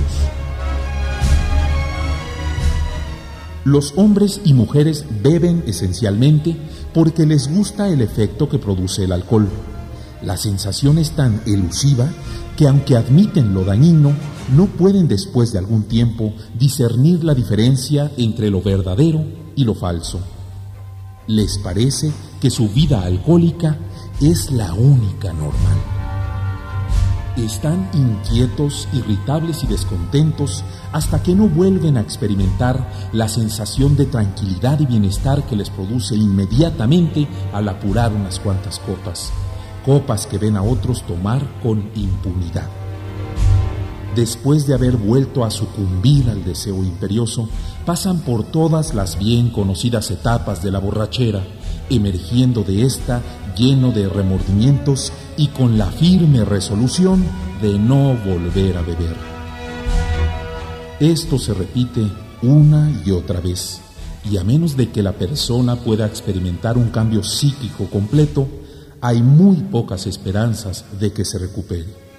Los 3.63 3.93
hombres 3.95 4.41
y 4.43 4.53
mujeres 4.53 5.05
beben 5.21 5.63
esencialmente 5.67 6.57
porque 6.93 7.25
les 7.25 7.48
gusta 7.48 7.89
el 7.89 8.01
efecto 8.01 8.50
que 8.50 8.60
produce 8.60 9.03
el 9.03 9.12
alcohol. 9.12 9.50
La 10.24 10.38
sensación 10.38 11.00
es 11.00 11.12
tan 11.12 11.41
elusiva 11.45 12.07
que 12.55 12.67
aunque 12.67 12.95
admiten 12.95 13.53
lo 13.53 13.63
dañino, 13.63 14.13
no 14.51 14.65
pueden 14.65 15.08
después 15.08 15.51
de 15.51 15.60
algún 15.60 15.84
tiempo 15.84 16.34
discernir 16.58 17.24
la 17.24 17.34
diferencia 17.34 18.12
entre 18.17 18.50
lo 18.50 18.62
verdadero 18.62 19.24
y 19.55 19.63
lo 19.63 19.74
falso. 19.74 20.20
Les 21.27 21.58
parece 21.58 22.12
que 22.41 22.50
su 22.50 22.67
vida 22.70 23.03
alcohólica 23.03 23.77
es 24.20 24.51
la 24.51 24.74
única 24.74 25.31
normal. 25.31 25.77
Están 27.38 27.89
inquietos, 27.93 28.89
irritables 28.91 29.63
y 29.63 29.67
descontentos 29.67 30.65
hasta 30.91 31.24
que 31.24 31.34
no 31.34 31.48
vuelven 31.48 31.96
a 31.96 32.01
experimentar 32.01 32.91
la 33.13 33.29
sensación 33.29 33.96
de 33.96 34.05
tranquilidad 34.05 34.81
y 34.81 34.86
bienestar 34.86 35.46
que 35.48 35.55
les 35.55 35.70
produce 35.70 36.15
inmediatamente 36.15 37.27
al 37.53 37.70
apurar 37.70 38.12
unas 38.12 38.39
cuantas 38.39 38.79
copas, 38.79 39.31
copas 39.86 40.27
que 40.27 40.38
ven 40.38 40.58
a 40.58 40.63
otros 40.63 41.03
tomar 41.03 41.48
con 41.63 41.89
impunidad 41.96 42.81
después 44.15 44.68
de 44.68 44.74
haber 44.74 44.98
vuelto 44.98 45.44
a 45.44 45.51
sucumbir 45.51 46.30
al 46.30 46.44
deseo 46.44 46.84
imperioso, 46.84 47.48
pasan 47.86 48.20
por 48.20 48.44
todas 48.44 48.94
las 48.94 49.18
bien 49.18 49.50
conocidas 49.50 50.12
etapas 50.12 50.62
de 50.62 50.72
la 50.72 50.80
borrachera, 50.80 51.44
emergiendo 51.89 52.63
de 52.63 52.84
ésta 52.84 53.22
lleno 53.58 53.91
de 53.91 54.08
remordimientos 54.08 55.12
y 55.38 55.48
con 55.48 55.77
la 55.77 55.88
firme 55.88 56.46
resolución 56.46 57.24
de 57.62 57.77
no 57.77 58.15
volver 58.25 58.77
a 58.77 58.82
beber. 58.82 59.15
Esto 61.00 61.39
se 61.39 61.53
repite 61.53 62.08
una 62.41 62.91
y 63.06 63.12
otra 63.12 63.39
vez, 63.39 63.82
y 64.30 64.38
a 64.38 64.44
menos 64.44 64.77
de 64.77 64.89
que 64.89 65.03
la 65.03 65.13
persona 65.13 65.75
pueda 65.75 66.06
experimentar 66.06 66.77
un 66.77 66.89
cambio 66.89 67.24
psíquico 67.24 67.86
completo, 67.86 68.48
hay 69.01 69.22
muy 69.24 69.58
pocas 69.58 70.06
esperanzas 70.06 70.86
de 71.00 71.12
que 71.12 71.25
se 71.25 71.39
recupere. 71.39 72.11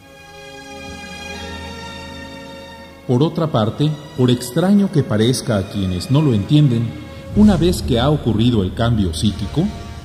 Por 3.13 3.23
otra 3.23 3.53
parte, 3.53 3.91
por 4.17 4.31
extraño 4.31 4.91
que 4.91 5.03
parezca 5.03 5.59
a 5.59 5.69
quienes 5.69 6.11
no 6.11 6.23
lo 6.23 6.33
entienden, 6.33 6.89
una 7.37 7.59
vez 7.59 7.83
que 7.83 8.01
ha 8.01 8.09
ocurrido 8.09 8.63
el 8.63 8.73
cambio 8.73 9.13
psíquico, 9.13 9.65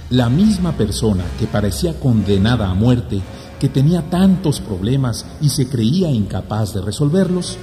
la 0.09 0.27
misma 0.27 0.73
persona 0.73 1.23
que 1.39 1.47
parecía 1.47 1.97
condenada 2.01 2.69
a 2.69 2.73
muerte, 2.73 3.21
que 3.61 3.69
tenía 3.69 4.09
tantos 4.09 4.59
problemas 4.59 5.25
y 5.39 5.47
se 5.47 5.69
creía 5.69 6.09
incapaz 6.09 6.73
de 6.73 6.81
resolverlos, 6.81 7.57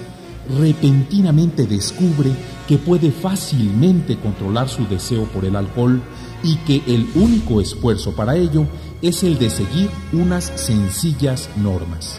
repentinamente 0.58 1.66
descubre 1.66 2.30
que 2.66 2.78
puede 2.78 3.10
fácilmente 3.10 4.16
controlar 4.16 4.70
su 4.70 4.86
deseo 4.86 5.24
por 5.24 5.44
el 5.44 5.56
alcohol 5.56 6.00
y 6.42 6.56
que 6.56 6.82
el 6.86 7.06
único 7.16 7.60
esfuerzo 7.60 8.12
para 8.16 8.34
ello 8.34 8.66
es 9.02 9.22
el 9.22 9.38
de 9.38 9.50
seguir 9.50 9.90
unas 10.14 10.44
sencillas 10.54 11.50
normas. 11.58 12.18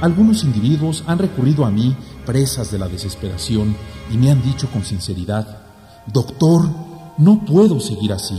Algunos 0.00 0.44
individuos 0.44 1.02
han 1.06 1.18
recurrido 1.18 1.64
a 1.64 1.70
mí, 1.70 1.96
presas 2.26 2.70
de 2.70 2.78
la 2.78 2.88
desesperación, 2.88 3.74
y 4.12 4.18
me 4.18 4.30
han 4.30 4.42
dicho 4.42 4.68
con 4.70 4.84
sinceridad, 4.84 5.62
Doctor, 6.12 6.68
No 7.18 7.44
puedo 7.46 7.80
seguir 7.80 8.12
así. 8.12 8.38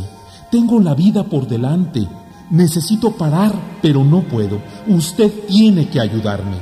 Tengo 0.51 0.79
la 0.79 0.93
vida 0.93 1.23
por 1.23 1.47
delante. 1.47 2.07
Necesito 2.51 3.11
parar, 3.11 3.79
pero 3.81 4.03
no 4.03 4.21
puedo. 4.21 4.61
Usted 4.87 5.31
tiene 5.47 5.89
que 5.89 5.99
ayudarme. 5.99 6.57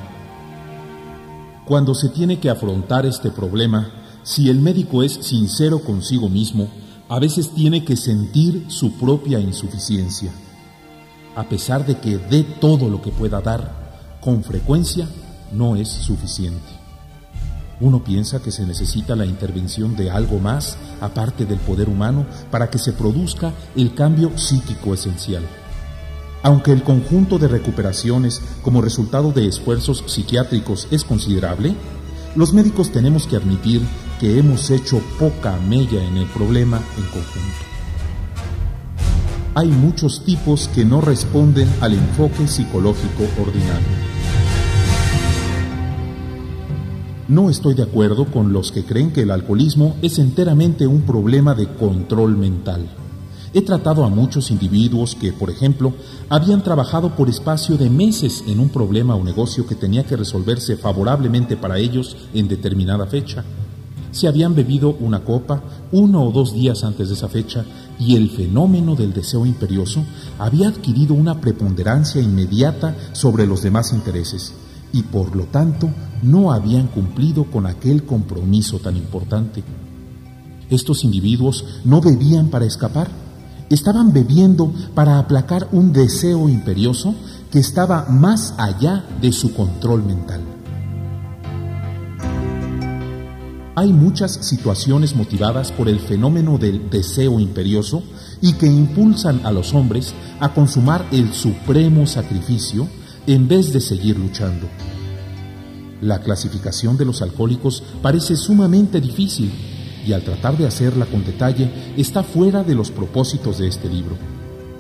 Cuando 1.66 1.94
se 1.94 2.10
tiene 2.10 2.40
que 2.40 2.50
afrontar 2.50 3.06
este 3.06 3.32
problema, 3.32 3.92
si 4.24 4.50
el 4.50 4.62
médico 4.62 5.04
es 5.04 5.12
sincero 5.14 5.80
consigo 5.80 6.30
mismo, 6.30 6.70
a 7.10 7.20
veces 7.20 7.52
tiene 7.52 7.84
que 7.84 7.98
sentir 7.98 8.66
su 8.70 8.94
propia 8.94 9.40
insuficiencia. 9.40 10.32
A 11.36 11.44
pesar 11.44 11.86
de 11.86 12.00
que 12.00 12.18
dé 12.18 12.44
todo 12.44 12.90
lo 12.90 13.02
que 13.02 13.12
pueda 13.12 13.42
dar, 13.42 13.85
con 14.25 14.44
frecuencia 14.44 15.08
no 15.53 15.75
es 15.75 15.88
suficiente. 15.88 16.65
Uno 17.79 18.03
piensa 18.03 18.41
que 18.41 18.50
se 18.50 18.65
necesita 18.65 19.15
la 19.15 19.27
intervención 19.27 19.96
de 19.96 20.10
algo 20.10 20.39
más, 20.39 20.79
aparte 21.00 21.46
del 21.46 21.60
poder 21.60 21.89
humano, 21.89 22.25
para 22.50 22.72
que 22.72 22.79
se 22.79 22.91
produzca 22.91 23.53
el 23.75 23.94
cambio 23.94 24.36
psíquico 24.36 24.96
esencial. 24.96 25.44
Aunque 26.41 26.72
el 26.72 26.82
conjunto 26.82 27.38
de 27.38 27.50
recuperaciones 27.50 28.41
como 28.63 28.82
resultado 28.82 29.32
de 29.32 29.46
esfuerzos 29.46 30.03
psiquiátricos 30.08 30.88
es 30.89 31.03
considerable, 31.03 31.75
los 32.36 32.51
médicos 32.51 32.91
tenemos 32.91 33.27
que 33.27 33.36
admitir 33.36 33.84
que 34.20 34.39
hemos 34.39 34.72
hecho 34.72 35.03
poca 35.20 35.55
mella 35.58 36.03
en 36.03 36.17
el 36.17 36.25
problema 36.29 36.82
en 36.98 37.03
conjunto. 37.03 37.65
Hay 39.53 39.67
muchos 39.67 40.25
tipos 40.25 40.67
que 40.70 40.84
no 40.84 41.00
responden 41.00 41.72
al 41.79 41.94
enfoque 41.94 42.48
psicológico 42.48 43.24
ordinario. 43.39 44.14
No 47.27 47.50
estoy 47.50 47.74
de 47.74 47.82
acuerdo 47.82 48.25
con 48.25 48.53
los 48.53 48.72
que 48.72 48.84
creen 48.84 49.12
que 49.12 49.24
el 49.24 49.32
alcoholismo 49.32 49.96
es 50.03 50.20
enteramente 50.20 50.86
un 50.86 51.01
problema 51.01 51.55
de 51.55 51.67
control 51.67 52.38
mental. 52.38 52.88
He 53.51 53.63
tratado 53.63 54.05
a 54.05 54.10
muchos 54.10 54.51
individuos 54.51 55.15
que, 55.15 55.34
por 55.34 55.50
ejemplo, 55.50 55.94
habían 56.29 56.62
trabajado 56.62 57.15
por 57.15 57.27
espacio 57.27 57.77
de 57.77 57.89
meses 57.89 58.44
en 58.46 58.60
un 58.60 58.70
problema 58.70 59.15
o 59.15 59.24
negocio 59.24 59.65
que 59.65 59.74
tenía 59.74 60.03
que 60.03 60.15
resolverse 60.15 60.77
favorablemente 60.77 61.58
para 61.58 61.79
ellos 61.79 62.15
en 62.36 62.48
determinada 62.48 63.08
fecha. 63.08 63.44
Se 64.12 64.27
habían 64.27 64.53
bebido 64.53 64.96
una 65.00 65.24
copa 65.24 65.63
uno 65.91 66.24
o 66.25 66.32
dos 66.32 66.53
días 66.53 66.84
antes 66.84 67.08
de 67.08 67.15
esa 67.15 67.27
fecha 67.27 67.65
y 67.98 68.17
el 68.17 68.29
fenómeno 68.29 68.96
del 68.96 69.13
deseo 69.13 69.48
imperioso 69.48 70.03
había 70.38 70.67
adquirido 70.67 71.15
una 71.15 71.41
preponderancia 71.41 72.22
inmediata 72.22 72.96
sobre 73.13 73.48
los 73.48 73.63
demás 73.63 73.94
intereses 73.94 74.53
y 74.96 75.04
por 75.04 75.36
lo 75.36 75.44
tanto 75.44 75.90
no 76.24 76.54
habían 76.54 76.88
cumplido 76.88 77.44
con 77.52 77.66
aquel 77.66 78.06
compromiso 78.06 78.80
tan 78.80 78.96
importante. 78.96 79.62
Estos 80.70 81.04
individuos 81.04 81.66
no 81.84 82.00
bebían 82.00 82.48
para 82.48 82.64
escapar, 82.64 83.10
estaban 83.70 84.14
bebiendo 84.14 84.72
para 84.94 85.20
aplacar 85.20 85.68
un 85.74 85.92
deseo 85.92 86.48
imperioso 86.48 87.14
que 87.52 87.60
estaba 87.60 88.06
más 88.10 88.54
allá 88.58 89.06
de 89.20 89.34
su 89.34 89.54
control 89.54 90.06
mental. 90.06 90.42
Hay 93.75 93.92
muchas 93.92 94.32
situaciones 94.32 95.14
motivadas 95.14 95.74
por 95.74 95.90
el 95.90 96.00
fenómeno 96.00 96.58
del 96.58 96.90
deseo 96.90 97.42
imperioso 97.42 98.02
y 98.40 98.54
que 98.54 98.68
impulsan 98.68 99.46
a 99.46 99.52
los 99.52 99.74
hombres 99.74 100.14
a 100.40 100.54
consumar 100.54 101.06
el 101.12 101.34
supremo 101.34 102.08
sacrificio 102.08 102.88
en 103.27 103.48
vez 103.48 103.74
de 103.74 103.82
seguir 103.82 104.17
luchando. 104.17 104.67
La 106.01 106.20
clasificación 106.20 106.98
de 106.98 107.05
los 107.05 107.22
alcohólicos 107.22 107.84
parece 108.01 108.36
sumamente 108.36 109.01
difícil 109.01 109.51
y 110.05 110.13
al 110.13 110.24
tratar 110.24 110.58
de 110.58 110.67
hacerla 110.67 111.05
con 111.05 111.25
detalle 111.25 111.70
está 111.98 112.24
fuera 112.24 112.63
de 112.63 112.75
los 112.75 112.91
propósitos 112.91 113.58
de 113.58 113.67
este 113.67 113.89
libro. 113.89 114.15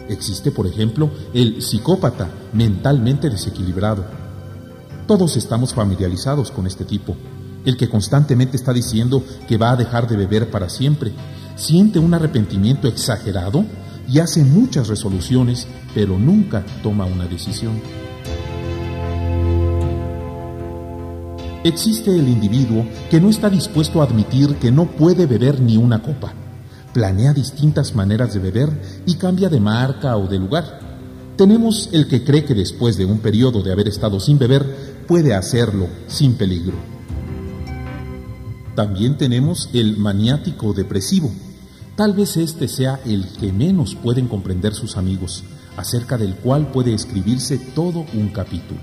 Existe, 0.07 0.51
por 0.51 0.67
ejemplo, 0.67 1.09
el 1.33 1.63
psicópata 1.63 2.29
mentalmente 2.53 3.29
desequilibrado. 3.29 4.05
Todos 5.07 5.35
estamos 5.37 5.73
familiarizados 5.73 6.51
con 6.51 6.67
este 6.67 6.85
tipo, 6.85 7.15
el 7.65 7.77
que 7.77 7.89
constantemente 7.89 8.55
está 8.55 8.71
diciendo 8.71 9.23
que 9.47 9.57
va 9.57 9.71
a 9.71 9.75
dejar 9.75 10.07
de 10.07 10.17
beber 10.17 10.51
para 10.51 10.69
siempre, 10.69 11.11
siente 11.55 11.97
un 11.97 12.13
arrepentimiento 12.13 12.87
exagerado 12.87 13.65
y 14.07 14.19
hace 14.19 14.43
muchas 14.43 14.87
resoluciones, 14.87 15.65
pero 15.95 16.19
nunca 16.19 16.63
toma 16.83 17.05
una 17.05 17.25
decisión. 17.25 18.04
Existe 21.65 22.11
el 22.11 22.29
individuo 22.29 22.85
que 23.09 23.19
no 23.19 23.27
está 23.27 23.49
dispuesto 23.49 23.99
a 23.99 24.05
admitir 24.05 24.57
que 24.57 24.71
no 24.71 24.85
puede 24.85 25.25
beber 25.25 25.59
ni 25.59 25.77
una 25.77 25.99
copa. 25.99 26.31
Planea 26.93 27.33
distintas 27.33 27.95
maneras 27.95 28.35
de 28.35 28.39
beber 28.39 28.69
y 29.07 29.15
cambia 29.15 29.49
de 29.49 29.59
marca 29.59 30.15
o 30.15 30.27
de 30.27 30.37
lugar. 30.37 30.79
Tenemos 31.35 31.89
el 31.91 32.07
que 32.07 32.23
cree 32.23 32.45
que 32.45 32.53
después 32.53 32.97
de 32.97 33.05
un 33.05 33.17
periodo 33.17 33.63
de 33.63 33.71
haber 33.71 33.87
estado 33.87 34.19
sin 34.19 34.37
beber 34.37 34.63
puede 35.07 35.33
hacerlo 35.33 35.87
sin 36.05 36.35
peligro. 36.35 36.75
También 38.75 39.17
tenemos 39.17 39.71
el 39.73 39.97
maniático 39.97 40.71
depresivo. 40.71 41.31
Tal 41.95 42.13
vez 42.13 42.37
este 42.37 42.67
sea 42.67 42.99
el 43.07 43.25
que 43.39 43.51
menos 43.51 43.95
pueden 43.95 44.27
comprender 44.27 44.75
sus 44.75 44.97
amigos, 44.97 45.43
acerca 45.77 46.19
del 46.19 46.35
cual 46.35 46.71
puede 46.71 46.93
escribirse 46.93 47.57
todo 47.57 48.05
un 48.13 48.29
capítulo. 48.29 48.81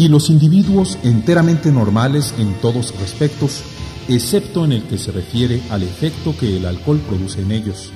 Y 0.00 0.08
los 0.08 0.30
individuos 0.30 0.96
enteramente 1.02 1.70
normales 1.70 2.32
en 2.38 2.54
todos 2.62 2.98
respectos, 2.98 3.60
excepto 4.08 4.64
en 4.64 4.72
el 4.72 4.84
que 4.84 4.96
se 4.96 5.12
refiere 5.12 5.60
al 5.68 5.82
efecto 5.82 6.34
que 6.40 6.56
el 6.56 6.64
alcohol 6.64 6.98
produce 7.06 7.42
en 7.42 7.52
ellos. 7.52 7.90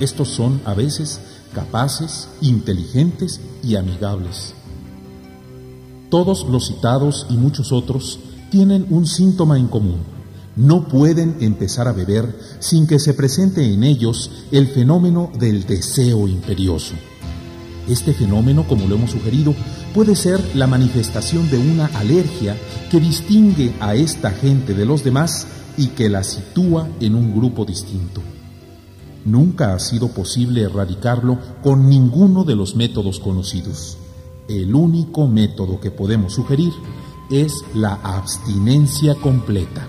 Estos 0.00 0.26
son 0.26 0.60
a 0.64 0.74
veces 0.74 1.20
capaces, 1.54 2.28
inteligentes 2.40 3.40
y 3.62 3.76
amigables. 3.76 4.54
Todos 6.10 6.44
los 6.50 6.66
citados 6.66 7.28
y 7.30 7.36
muchos 7.36 7.70
otros 7.70 8.18
tienen 8.50 8.84
un 8.90 9.06
síntoma 9.06 9.56
en 9.56 9.68
común. 9.68 10.00
No 10.56 10.88
pueden 10.88 11.36
empezar 11.38 11.86
a 11.86 11.92
beber 11.92 12.36
sin 12.58 12.88
que 12.88 12.98
se 12.98 13.14
presente 13.14 13.72
en 13.72 13.84
ellos 13.84 14.32
el 14.50 14.66
fenómeno 14.66 15.30
del 15.38 15.64
deseo 15.64 16.26
imperioso. 16.26 16.94
Este 17.86 18.12
fenómeno, 18.12 18.66
como 18.66 18.88
lo 18.88 18.96
hemos 18.96 19.12
sugerido, 19.12 19.54
puede 19.96 20.14
ser 20.14 20.54
la 20.54 20.66
manifestación 20.66 21.48
de 21.48 21.56
una 21.56 21.86
alergia 21.86 22.54
que 22.90 23.00
distingue 23.00 23.72
a 23.80 23.94
esta 23.94 24.30
gente 24.30 24.74
de 24.74 24.84
los 24.84 25.02
demás 25.02 25.46
y 25.78 25.86
que 25.86 26.10
la 26.10 26.22
sitúa 26.22 26.86
en 27.00 27.14
un 27.14 27.34
grupo 27.34 27.64
distinto. 27.64 28.20
Nunca 29.24 29.72
ha 29.72 29.78
sido 29.78 30.08
posible 30.08 30.60
erradicarlo 30.60 31.38
con 31.62 31.88
ninguno 31.88 32.44
de 32.44 32.54
los 32.56 32.76
métodos 32.76 33.20
conocidos. 33.20 33.96
El 34.48 34.74
único 34.74 35.28
método 35.28 35.80
que 35.80 35.90
podemos 35.90 36.34
sugerir 36.34 36.74
es 37.30 37.54
la 37.74 37.94
abstinencia 37.94 39.14
completa. 39.14 39.88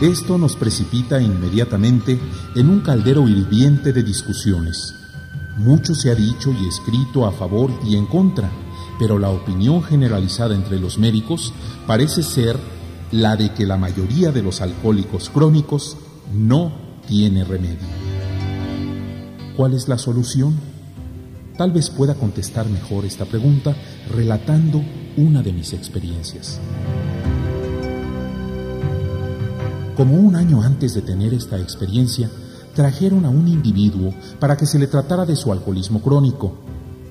Esto 0.00 0.36
nos 0.36 0.56
precipita 0.56 1.22
inmediatamente 1.22 2.18
en 2.56 2.70
un 2.70 2.80
caldero 2.80 3.28
hirviente 3.28 3.92
de 3.92 4.02
discusiones 4.02 5.05
mucho 5.56 5.94
se 5.94 6.10
ha 6.10 6.14
dicho 6.14 6.52
y 6.52 6.66
escrito 6.68 7.26
a 7.26 7.32
favor 7.32 7.70
y 7.84 7.96
en 7.96 8.06
contra, 8.06 8.50
pero 8.98 9.18
la 9.18 9.30
opinión 9.30 9.82
generalizada 9.82 10.54
entre 10.54 10.78
los 10.78 10.98
médicos 10.98 11.52
parece 11.86 12.22
ser 12.22 12.58
la 13.12 13.36
de 13.36 13.52
que 13.52 13.66
la 13.66 13.76
mayoría 13.76 14.32
de 14.32 14.42
los 14.42 14.60
alcohólicos 14.60 15.30
crónicos 15.30 15.96
no 16.34 16.72
tiene 17.06 17.44
remedio. 17.44 17.86
¿Cuál 19.56 19.74
es 19.74 19.88
la 19.88 19.96
solución? 19.96 20.54
Tal 21.56 21.70
vez 21.70 21.88
pueda 21.88 22.14
contestar 22.14 22.68
mejor 22.68 23.06
esta 23.06 23.24
pregunta 23.24 23.74
relatando 24.14 24.82
una 25.16 25.42
de 25.42 25.52
mis 25.52 25.72
experiencias. 25.72 26.60
Como 29.96 30.16
un 30.16 30.36
año 30.36 30.60
antes 30.60 30.92
de 30.92 31.00
tener 31.00 31.32
esta 31.32 31.58
experiencia, 31.58 32.30
trajeron 32.76 33.24
a 33.24 33.30
un 33.30 33.48
individuo 33.48 34.14
para 34.38 34.56
que 34.56 34.66
se 34.66 34.78
le 34.78 34.86
tratara 34.86 35.24
de 35.24 35.34
su 35.34 35.50
alcoholismo 35.50 36.00
crónico. 36.02 36.54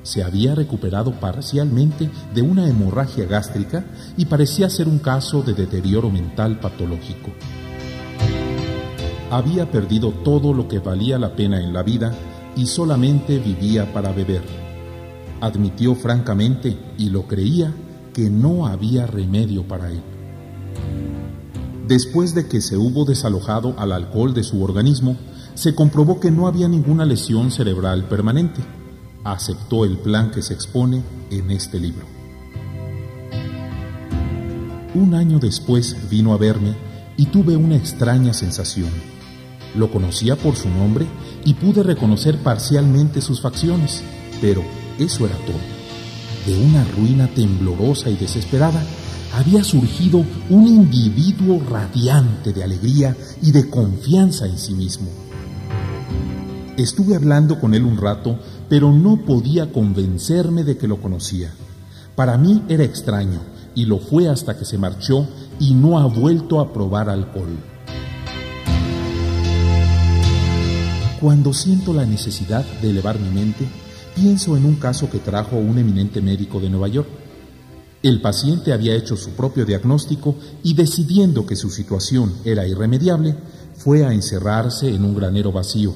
Se 0.04 0.23
había 0.23 0.54
recuperado 0.54 1.19
parcialmente 1.19 2.12
de 2.34 2.41
una 2.43 2.69
hemorragia 2.69 3.25
gástrica 3.25 3.84
y 4.15 4.25
parecía 4.25 4.69
ser 4.69 4.88
un 4.88 4.99
caso 4.99 5.41
de 5.41 5.56
deterioro 5.56 6.12
mental 6.12 6.60
patológico. 6.60 7.32
Había 9.32 9.71
perdido 9.71 10.12
todo 10.12 10.54
lo 10.54 10.67
que 10.67 10.78
valía 10.78 11.17
la 11.17 11.36
pena 11.36 11.60
en 11.60 11.73
la 11.73 11.82
vida 11.82 12.13
y 12.56 12.67
solamente 12.67 13.39
vivía 13.39 13.91
para 13.91 14.13
beber. 14.13 14.43
Admitió 15.41 15.95
francamente, 15.95 16.78
y 16.97 17.10
lo 17.10 17.28
creía, 17.28 17.73
que 18.13 18.30
no 18.30 18.67
había 18.67 19.08
remedio 19.08 19.67
para 19.67 19.89
él. 19.89 20.01
Después 21.88 22.36
de 22.36 22.47
que 22.47 22.62
se 22.62 22.78
hubo 22.78 23.04
desalojado 23.04 23.73
al 23.78 23.91
alcohol 23.91 24.34
de 24.34 24.43
su 24.43 24.63
organismo, 24.63 25.17
se 25.55 25.73
comprobó 25.73 26.19
que 26.19 26.31
no 26.31 26.47
había 26.47 26.67
ninguna 26.67 27.05
lesión 27.05 27.51
cerebral 27.51 28.07
permanente. 28.07 28.61
Aceptó 29.23 29.85
el 29.85 29.97
plan 29.97 30.29
que 30.29 30.41
se 30.41 30.53
expone 30.53 31.01
en 31.31 31.49
este 31.49 31.79
libro. 31.79 32.05
Un 34.93 35.13
año 35.13 35.39
después 35.39 36.09
vino 36.09 36.33
a 36.33 36.37
verme 36.37 36.73
y 37.17 37.25
tuve 37.27 37.55
una 37.55 37.75
extraña 37.75 38.33
sensación. 38.33 38.89
Lo 39.75 39.91
conocía 39.91 40.35
por 40.35 40.55
su 40.55 40.69
nombre 40.69 41.05
y 41.43 41.53
pude 41.53 41.83
reconocer 41.83 42.37
parcialmente 42.37 43.21
sus 43.21 43.41
facciones, 43.41 44.03
pero 44.41 44.63
eso 44.99 45.25
era 45.25 45.35
todo. 45.45 45.57
De 46.45 46.63
una 46.63 46.83
ruina 46.95 47.27
temblorosa 47.27 48.09
y 48.09 48.15
desesperada 48.15 48.83
había 49.33 49.63
surgido 49.63 50.23
un 50.49 50.67
individuo 50.67 51.61
radiante 51.69 52.53
de 52.53 52.63
alegría 52.63 53.17
y 53.41 53.51
de 53.51 53.69
confianza 53.69 54.45
en 54.45 54.57
sí 54.57 54.73
mismo. 54.73 55.24
Estuve 56.77 57.15
hablando 57.15 57.57
con 57.57 57.73
él 57.73 57.85
un 57.85 57.95
rato, 57.95 58.38
pero 58.67 58.91
no 58.91 59.23
podía 59.25 59.71
convencerme 59.71 60.65
de 60.65 60.77
que 60.77 60.89
lo 60.89 61.01
conocía. 61.01 61.53
Para 62.17 62.38
mí 62.38 62.63
era 62.67 62.83
extraño, 62.83 63.39
y 63.75 63.85
lo 63.85 63.99
fue 63.99 64.27
hasta 64.27 64.57
que 64.57 64.65
se 64.65 64.77
marchó 64.77 65.25
y 65.57 65.73
no 65.73 65.99
ha 65.99 66.05
vuelto 66.05 66.59
a 66.59 66.73
probar 66.73 67.09
alcohol. 67.09 67.57
Cuando 71.21 71.53
siento 71.53 71.93
la 71.93 72.05
necesidad 72.05 72.65
de 72.81 72.89
elevar 72.89 73.19
mi 73.19 73.29
mente, 73.29 73.65
pienso 74.13 74.57
en 74.57 74.65
un 74.65 74.75
caso 74.75 75.09
que 75.09 75.19
trajo 75.19 75.55
un 75.55 75.77
eminente 75.77 76.21
médico 76.21 76.59
de 76.59 76.69
Nueva 76.69 76.89
York. 76.89 77.07
El 78.03 78.21
paciente 78.21 78.73
había 78.73 78.95
hecho 78.95 79.15
su 79.15 79.29
propio 79.29 79.65
diagnóstico 79.65 80.35
y 80.61 80.73
decidiendo 80.73 81.45
que 81.45 81.55
su 81.55 81.69
situación 81.69 82.33
era 82.43 82.67
irremediable, 82.67 83.38
fue 83.75 84.05
a 84.05 84.11
encerrarse 84.13 84.93
en 84.93 85.05
un 85.05 85.15
granero 85.15 85.53
vacío. 85.53 85.93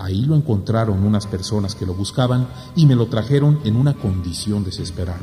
Ahí 0.00 0.22
lo 0.22 0.34
encontraron 0.34 1.04
unas 1.04 1.26
personas 1.26 1.74
que 1.74 1.84
lo 1.84 1.92
buscaban 1.92 2.48
y 2.74 2.86
me 2.86 2.96
lo 2.96 3.08
trajeron 3.08 3.60
en 3.64 3.76
una 3.76 3.92
condición 3.92 4.64
desesperada. 4.64 5.20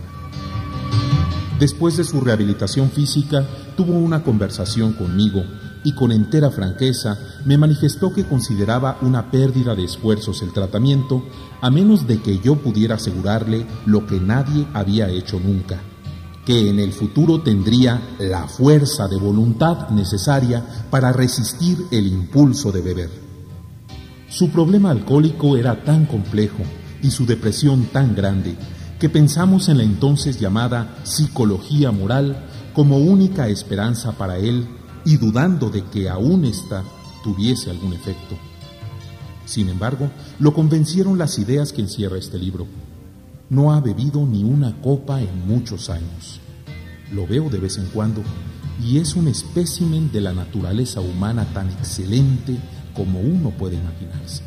Después 1.59 1.97
de 1.97 2.03
su 2.03 2.21
rehabilitación 2.21 2.91
física, 2.91 3.43
tuvo 3.75 3.93
una 3.93 4.23
conversación 4.23 4.93
conmigo 4.93 5.43
y 5.83 5.93
con 5.93 6.11
entera 6.11 6.51
franqueza 6.51 7.17
me 7.45 7.57
manifestó 7.57 8.13
que 8.13 8.25
consideraba 8.25 8.99
una 9.01 9.31
pérdida 9.31 9.73
de 9.73 9.85
esfuerzos 9.85 10.43
el 10.43 10.53
tratamiento, 10.53 11.23
a 11.59 11.71
menos 11.71 12.05
de 12.05 12.21
que 12.21 12.37
yo 12.37 12.57
pudiera 12.57 12.95
asegurarle 12.95 13.65
lo 13.87 14.05
que 14.05 14.19
nadie 14.19 14.67
había 14.75 15.09
hecho 15.09 15.39
nunca, 15.39 15.79
que 16.45 16.69
en 16.69 16.79
el 16.79 16.93
futuro 16.93 17.41
tendría 17.41 18.15
la 18.19 18.47
fuerza 18.47 19.07
de 19.07 19.17
voluntad 19.17 19.89
necesaria 19.89 20.63
para 20.91 21.11
resistir 21.11 21.87
el 21.89 22.05
impulso 22.05 22.71
de 22.71 22.81
beber. 22.81 23.26
Su 24.29 24.49
problema 24.49 24.91
alcohólico 24.91 25.55
era 25.55 25.83
tan 25.83 26.05
complejo 26.05 26.63
y 27.01 27.11
su 27.11 27.25
depresión 27.25 27.85
tan 27.85 28.13
grande 28.13 28.55
que 28.99 29.09
pensamos 29.09 29.69
en 29.69 29.77
la 29.77 29.83
entonces 29.83 30.39
llamada 30.39 30.97
psicología 31.03 31.91
moral 31.91 32.45
como 32.73 32.97
única 32.97 33.47
esperanza 33.47 34.11
para 34.11 34.37
él 34.37 34.67
y 35.05 35.15
dudando 35.15 35.69
de 35.69 35.83
que 35.85 36.09
aún 36.09 36.43
ésta 36.43 36.83
tuviese 37.23 37.69
algún 37.69 37.93
efecto. 37.93 38.35
Sin 39.45 39.69
embargo, 39.69 40.11
lo 40.39 40.53
convencieron 40.53 41.17
las 41.17 41.39
ideas 41.39 41.71
que 41.71 41.81
encierra 41.81 42.17
este 42.17 42.37
libro. 42.37 42.67
No 43.49 43.71
ha 43.71 43.79
bebido 43.79 44.25
ni 44.25 44.43
una 44.43 44.81
copa 44.81 45.21
en 45.21 45.47
muchos 45.47 45.89
años. 45.89 46.41
Lo 47.13 47.25
veo 47.25 47.49
de 47.49 47.59
vez 47.59 47.77
en 47.77 47.85
cuando 47.85 48.21
y 48.83 48.97
es 48.97 49.15
un 49.15 49.29
espécimen 49.29 50.11
de 50.11 50.19
la 50.19 50.33
naturaleza 50.33 50.99
humana 50.99 51.45
tan 51.53 51.69
excelente 51.69 52.57
como 52.97 53.19
uno 53.19 53.51
puede 53.51 53.75
imaginarse. 53.75 54.41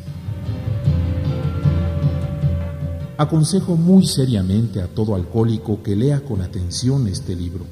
Aconsejo 3.17 3.77
muy 3.77 4.05
seriamente 4.05 4.81
a 4.81 4.87
todo 4.87 5.15
alcohólico 5.15 5.81
que 5.81 5.95
lea 5.95 6.19
con 6.21 6.41
atención 6.41 7.07
este 7.07 7.35
libro. 7.35 7.65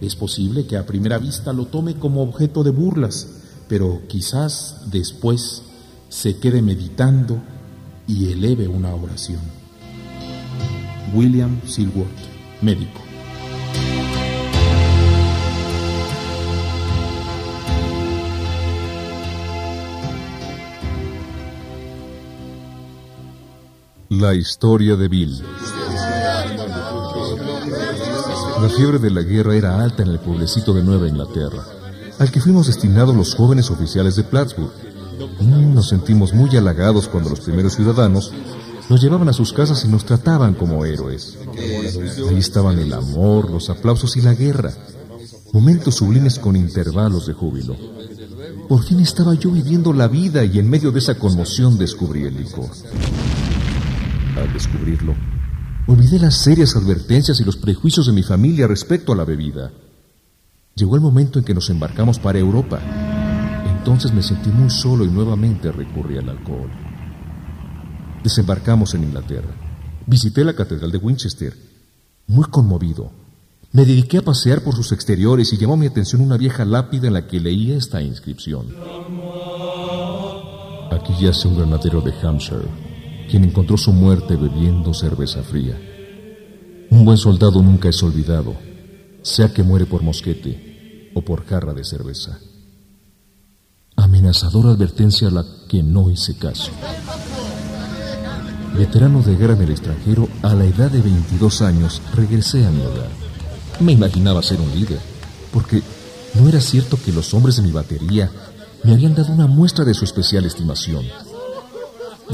Es 0.00 0.16
posible 0.16 0.66
que 0.66 0.76
a 0.76 0.84
primera 0.84 1.16
vista 1.18 1.52
lo 1.52 1.66
tome 1.66 1.94
como 1.94 2.22
objeto 2.22 2.62
de 2.62 2.70
burlas, 2.70 3.28
pero 3.68 4.02
quizás 4.08 4.82
después 4.90 5.62
se 6.08 6.36
quede 6.36 6.60
meditando 6.60 7.38
y 8.06 8.32
eleve 8.32 8.68
una 8.68 8.94
oración. 8.94 9.40
William 11.14 11.60
Silworth, 11.64 12.08
médico. 12.60 13.09
La 24.20 24.34
historia 24.34 24.96
de 24.96 25.08
Bill. 25.08 25.42
La 28.60 28.68
fiebre 28.68 28.98
de 28.98 29.10
la 29.10 29.22
guerra 29.22 29.56
era 29.56 29.82
alta 29.82 30.02
en 30.02 30.10
el 30.10 30.18
pueblecito 30.18 30.74
de 30.74 30.82
Nueva 30.82 31.08
Inglaterra, 31.08 31.64
al 32.18 32.30
que 32.30 32.42
fuimos 32.42 32.66
destinados 32.66 33.16
los 33.16 33.34
jóvenes 33.34 33.70
oficiales 33.70 34.16
de 34.16 34.24
Plattsburgh. 34.24 34.72
Mm, 35.40 35.72
nos 35.72 35.88
sentimos 35.88 36.34
muy 36.34 36.54
halagados 36.54 37.08
cuando 37.08 37.30
los 37.30 37.40
primeros 37.40 37.76
ciudadanos 37.76 38.30
nos 38.90 39.00
llevaban 39.00 39.30
a 39.30 39.32
sus 39.32 39.54
casas 39.54 39.82
y 39.86 39.88
nos 39.88 40.04
trataban 40.04 40.52
como 40.52 40.84
héroes. 40.84 41.38
Ahí 42.28 42.38
estaban 42.38 42.78
el 42.78 42.92
amor, 42.92 43.50
los 43.50 43.70
aplausos 43.70 44.18
y 44.18 44.20
la 44.20 44.34
guerra, 44.34 44.74
momentos 45.54 45.94
sublimes 45.94 46.38
con 46.38 46.56
intervalos 46.56 47.26
de 47.26 47.32
júbilo. 47.32 47.74
Por 48.68 48.82
fin 48.84 49.00
estaba 49.00 49.32
yo 49.32 49.50
viviendo 49.50 49.94
la 49.94 50.08
vida 50.08 50.44
y 50.44 50.58
en 50.58 50.68
medio 50.68 50.92
de 50.92 50.98
esa 50.98 51.14
conmoción 51.14 51.78
descubrí 51.78 52.24
el 52.24 52.36
licor 52.36 52.68
al 54.42 54.52
descubrirlo, 54.52 55.14
olvidé 55.86 56.18
las 56.18 56.42
serias 56.42 56.76
advertencias 56.76 57.40
y 57.40 57.44
los 57.44 57.56
prejuicios 57.56 58.06
de 58.06 58.12
mi 58.12 58.22
familia 58.22 58.66
respecto 58.66 59.12
a 59.12 59.16
la 59.16 59.24
bebida. 59.24 59.70
Llegó 60.74 60.94
el 60.96 61.00
momento 61.00 61.38
en 61.38 61.44
que 61.44 61.54
nos 61.54 61.68
embarcamos 61.70 62.18
para 62.18 62.38
Europa. 62.38 62.80
Entonces 63.76 64.12
me 64.12 64.22
sentí 64.22 64.50
muy 64.50 64.70
solo 64.70 65.04
y 65.04 65.08
nuevamente 65.08 65.72
recurrí 65.72 66.18
al 66.18 66.28
alcohol. 66.28 66.70
Desembarcamos 68.22 68.94
en 68.94 69.04
Inglaterra. 69.04 69.50
Visité 70.06 70.44
la 70.44 70.54
Catedral 70.54 70.90
de 70.90 70.98
Winchester. 70.98 71.56
Muy 72.26 72.44
conmovido, 72.44 73.10
me 73.72 73.84
dediqué 73.84 74.18
a 74.18 74.22
pasear 74.22 74.62
por 74.62 74.74
sus 74.74 74.92
exteriores 74.92 75.52
y 75.52 75.56
llamó 75.56 75.76
mi 75.76 75.86
atención 75.86 76.22
una 76.22 76.36
vieja 76.36 76.64
lápida 76.64 77.06
en 77.06 77.14
la 77.14 77.26
que 77.26 77.40
leía 77.40 77.76
esta 77.76 78.02
inscripción. 78.02 78.74
Aquí 80.90 81.14
yace 81.20 81.48
un 81.48 81.56
granadero 81.56 82.00
de 82.00 82.12
Hampshire 82.22 82.89
quien 83.30 83.44
encontró 83.44 83.76
su 83.76 83.92
muerte 83.92 84.34
bebiendo 84.36 84.92
cerveza 84.92 85.42
fría. 85.42 85.80
Un 86.90 87.04
buen 87.04 87.16
soldado 87.16 87.62
nunca 87.62 87.88
es 87.88 88.02
olvidado, 88.02 88.56
sea 89.22 89.52
que 89.52 89.62
muere 89.62 89.86
por 89.86 90.02
mosquete 90.02 91.10
o 91.14 91.22
por 91.22 91.46
jarra 91.46 91.72
de 91.72 91.84
cerveza. 91.84 92.38
Amenazadora 93.96 94.70
advertencia 94.70 95.28
a 95.28 95.30
la 95.30 95.44
que 95.68 95.82
no 95.82 96.10
hice 96.10 96.36
caso. 96.36 96.72
Veterano 98.76 99.22
de 99.22 99.36
guerra 99.36 99.54
en 99.54 99.62
el 99.62 99.70
extranjero, 99.70 100.28
a 100.42 100.54
la 100.54 100.64
edad 100.64 100.90
de 100.90 101.00
22 101.00 101.62
años 101.62 102.02
regresé 102.14 102.66
a 102.66 102.70
mi 102.70 102.82
hogar. 102.82 103.10
Me 103.78 103.92
imaginaba 103.92 104.42
ser 104.42 104.60
un 104.60 104.70
líder, 104.72 104.98
porque 105.52 105.82
no 106.34 106.48
era 106.48 106.60
cierto 106.60 106.98
que 107.04 107.12
los 107.12 107.32
hombres 107.34 107.56
de 107.56 107.62
mi 107.62 107.70
batería 107.70 108.30
me 108.82 108.92
habían 108.92 109.14
dado 109.14 109.32
una 109.32 109.46
muestra 109.46 109.84
de 109.84 109.94
su 109.94 110.04
especial 110.04 110.44
estimación. 110.46 111.04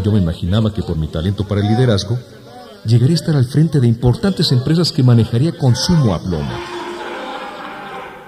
Yo 0.05 0.13
me 0.13 0.19
imaginaba 0.19 0.73
que 0.73 0.83
por 0.83 0.97
mi 0.97 1.09
talento 1.09 1.47
para 1.47 1.61
el 1.61 1.69
liderazgo, 1.69 2.19
llegaría 2.85 3.15
a 3.15 3.21
estar 3.21 3.37
al 3.37 3.47
frente 3.47 3.81
de 3.81 3.89
importantes 3.89 4.53
empresas 4.53 4.93
que 4.93 5.03
manejaría 5.03 5.57
con 5.57 5.75
sumo 5.75 6.15
aplomo. 6.15 6.53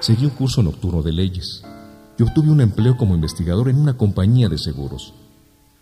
Seguí 0.00 0.24
un 0.24 0.30
curso 0.30 0.62
nocturno 0.62 1.02
de 1.02 1.12
leyes 1.12 1.62
y 2.18 2.22
obtuve 2.22 2.50
un 2.50 2.60
empleo 2.60 2.96
como 2.96 3.14
investigador 3.14 3.68
en 3.68 3.78
una 3.78 3.96
compañía 3.96 4.48
de 4.48 4.58
seguros. 4.58 5.14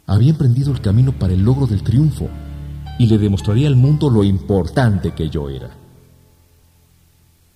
Había 0.07 0.31
emprendido 0.31 0.72
el 0.72 0.81
camino 0.81 1.12
para 1.12 1.33
el 1.33 1.42
logro 1.42 1.66
del 1.66 1.83
triunfo 1.83 2.29
y 2.99 3.07
le 3.07 3.18
demostraría 3.18 3.68
al 3.68 3.77
mundo 3.77 4.11
lo 4.11 4.25
importante 4.25 5.12
que 5.14 5.29
yo 5.29 5.49
era. 5.49 5.70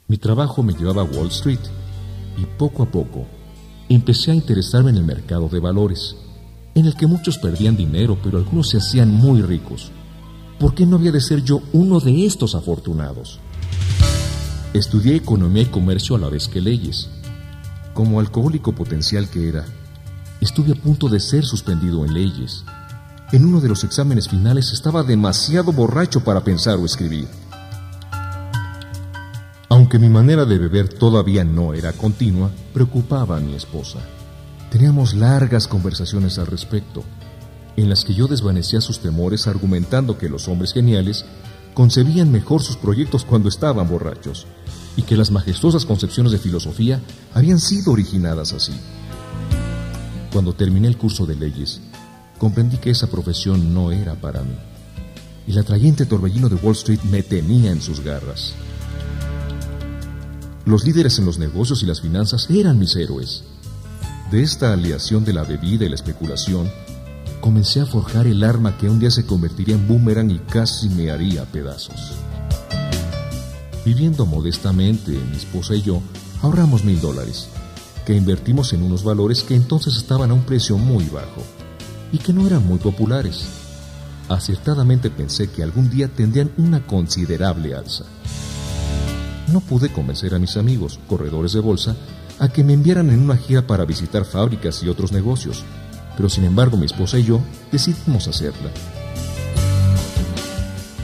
Mi 0.09 0.17
trabajo 0.17 0.63
me 0.63 0.73
llevaba 0.73 1.03
a 1.03 1.05
Wall 1.05 1.29
Street 1.29 1.61
y 2.37 2.45
poco 2.59 2.83
a 2.83 2.87
poco 2.87 3.27
empecé 3.89 4.31
a 4.31 4.35
interesarme 4.35 4.91
en 4.91 4.97
el 4.97 5.05
mercado 5.05 5.49
de 5.49 5.61
valores 5.61 6.17
en 6.75 6.87
el 6.87 6.95
que 6.95 7.07
muchos 7.07 7.39
perdían 7.39 7.77
dinero, 7.77 8.19
pero 8.23 8.39
algunos 8.39 8.71
se 8.71 8.79
hacían 8.79 9.11
muy 9.11 9.43
ricos. 9.43 9.91
¿Por 10.59 10.75
qué 10.75 10.87
no 10.87 10.97
había 10.97 11.13
de 11.13 11.21
ser 11.21 11.43
yo 11.43 11.63
uno 11.73 12.01
de 12.01 12.27
estos 12.27 12.55
afortunados? 12.55 13.41
Estudié 14.73 15.17
economía 15.17 15.63
y 15.63 15.67
comercio 15.67 16.17
a 16.17 16.19
la 16.19 16.29
vez 16.29 16.49
que 16.49 16.61
leyes. 16.61 17.09
Como 17.95 18.21
alcohólico 18.21 18.73
potencial 18.73 19.29
que 19.29 19.49
era, 19.49 19.65
estuve 20.41 20.73
a 20.73 20.77
punto 20.77 21.09
de 21.09 21.19
ser 21.19 21.45
suspendido 21.45 22.05
en 22.05 22.15
leyes. 22.15 22.65
En 23.33 23.45
uno 23.45 23.61
de 23.61 23.69
los 23.69 23.85
exámenes 23.85 24.29
finales 24.29 24.73
estaba 24.73 25.03
demasiado 25.03 25.73
borracho 25.73 26.23
para 26.23 26.45
pensar 26.45 26.79
o 26.79 26.85
escribir. 26.85 27.27
Aunque 29.69 29.99
mi 29.99 30.09
manera 30.09 30.45
de 30.45 30.59
beber 30.59 30.89
todavía 30.89 31.45
no 31.45 31.75
era 31.75 31.93
continua, 31.93 32.51
preocupaba 32.75 33.37
a 33.37 33.41
mi 33.41 33.55
esposa. 33.55 33.99
Teníamos 34.71 35.15
largas 35.15 35.67
conversaciones 35.67 36.39
al 36.39 36.47
respecto, 36.47 37.03
en 37.77 37.89
las 37.89 38.05
que 38.05 38.15
yo 38.15 38.29
desvanecía 38.29 38.81
sus 38.81 39.01
temores 39.01 39.47
argumentando 39.47 40.17
que 40.17 40.29
los 40.29 40.47
hombres 40.49 40.73
geniales 40.73 41.25
concebían 41.75 42.31
mejor 42.31 42.63
sus 42.63 42.77
proyectos 42.77 43.25
cuando 43.25 43.49
estaban 43.49 43.89
borrachos. 43.89 44.47
y 44.97 45.03
que 45.03 45.17
las 45.17 45.31
majestuosas 45.31 45.87
concepciones 45.87 46.33
de 46.33 46.39
filosofía 46.39 47.01
habían 47.33 47.61
sido 47.61 47.93
originadas 47.93 48.53
así. 48.53 48.73
Cuando 50.33 50.53
terminé 50.53 50.89
el 50.89 50.99
curso 50.99 51.27
de 51.27 51.37
leyes, 51.37 51.81
comprendí 52.39 52.77
que 52.77 52.91
esa 52.91 53.07
profesión 53.07 53.73
no 53.73 53.93
era 53.93 54.17
para 54.17 54.43
mí, 54.43 54.57
el 55.47 55.59
atrayente 55.59 56.07
torbellino 56.07 56.49
de 56.49 56.57
Wall 56.57 56.75
Street 56.75 57.01
me 57.05 57.23
tenía 57.23 57.71
en 57.71 57.81
sus 57.81 58.01
garras. 58.01 58.53
Los 60.67 60.85
líderes 60.85 61.19
en 61.19 61.25
los 61.25 61.39
negocios 61.39 61.83
y 61.83 61.87
las 61.87 62.01
finanzas 62.01 62.51
eran 62.51 62.79
mis 62.79 62.95
héroes. 62.97 63.45
De 64.31 64.45
esta 64.45 64.73
aleación 64.73 65.25
de 65.25 65.33
la 65.33 65.43
bebida 65.43 65.85
y 65.85 65.89
la 65.89 65.97
especulación, 65.97 66.71
comencé 67.41 67.81
a 67.81 67.87
forjar 67.87 68.29
el 68.29 68.45
arma 68.45 68.79
que 68.79 68.89
un 68.89 69.01
día 69.01 69.11
se 69.11 69.27
convertiría 69.27 69.75
en 69.75 69.89
boomerang 69.89 70.31
y 70.31 70.39
casi 70.39 70.89
me 70.89 71.11
haría 71.11 71.45
pedazos. 71.47 72.13
Viviendo 73.85 74.27
modestamente, 74.27 75.11
mi 75.11 75.37
esposa 75.37 75.75
y 75.75 75.83
yo 75.83 76.01
ahorramos 76.43 76.85
mil 76.85 77.01
dólares, 77.01 77.49
que 78.07 78.15
invertimos 78.15 78.73
en 78.73 78.85
unos 78.85 79.03
valores 79.03 79.43
que 79.43 79.57
entonces 79.57 79.97
estaban 79.97 80.31
a 80.31 80.35
un 80.35 80.43
precio 80.43 80.79
muy 80.79 81.07
bajo 81.07 81.43
y 82.13 82.19
que 82.19 82.33
no 82.33 82.47
eran 82.47 82.65
muy 82.65 82.79
populares. 82.79 83.47
Acertadamente 84.29 85.11
pensé 85.11 85.51
que 85.51 85.65
algún 85.65 85.91
día 85.91 86.07
tendrían 86.07 86.53
una 86.57 86.87
considerable 86.87 87.75
alza. 87.75 88.05
No 89.53 89.59
pude 89.59 89.93
convencer 89.93 90.37
a 90.37 90.39
mis 90.39 90.57
amigos, 90.57 91.01
corredores 91.09 91.53
de 91.53 91.59
bolsa, 91.59 91.97
a 92.41 92.49
que 92.49 92.65
me 92.65 92.73
enviaran 92.73 93.11
en 93.11 93.21
una 93.21 93.37
gira 93.37 93.67
para 93.67 93.85
visitar 93.85 94.25
fábricas 94.25 94.83
y 94.83 94.89
otros 94.89 95.13
negocios, 95.13 95.63
pero 96.17 96.29
sin 96.29 96.45
embargo 96.45 96.77
mi 96.77 96.87
esposa 96.87 97.19
y 97.19 97.25
yo 97.25 97.41
decidimos 97.71 98.27
hacerla. 98.27 98.71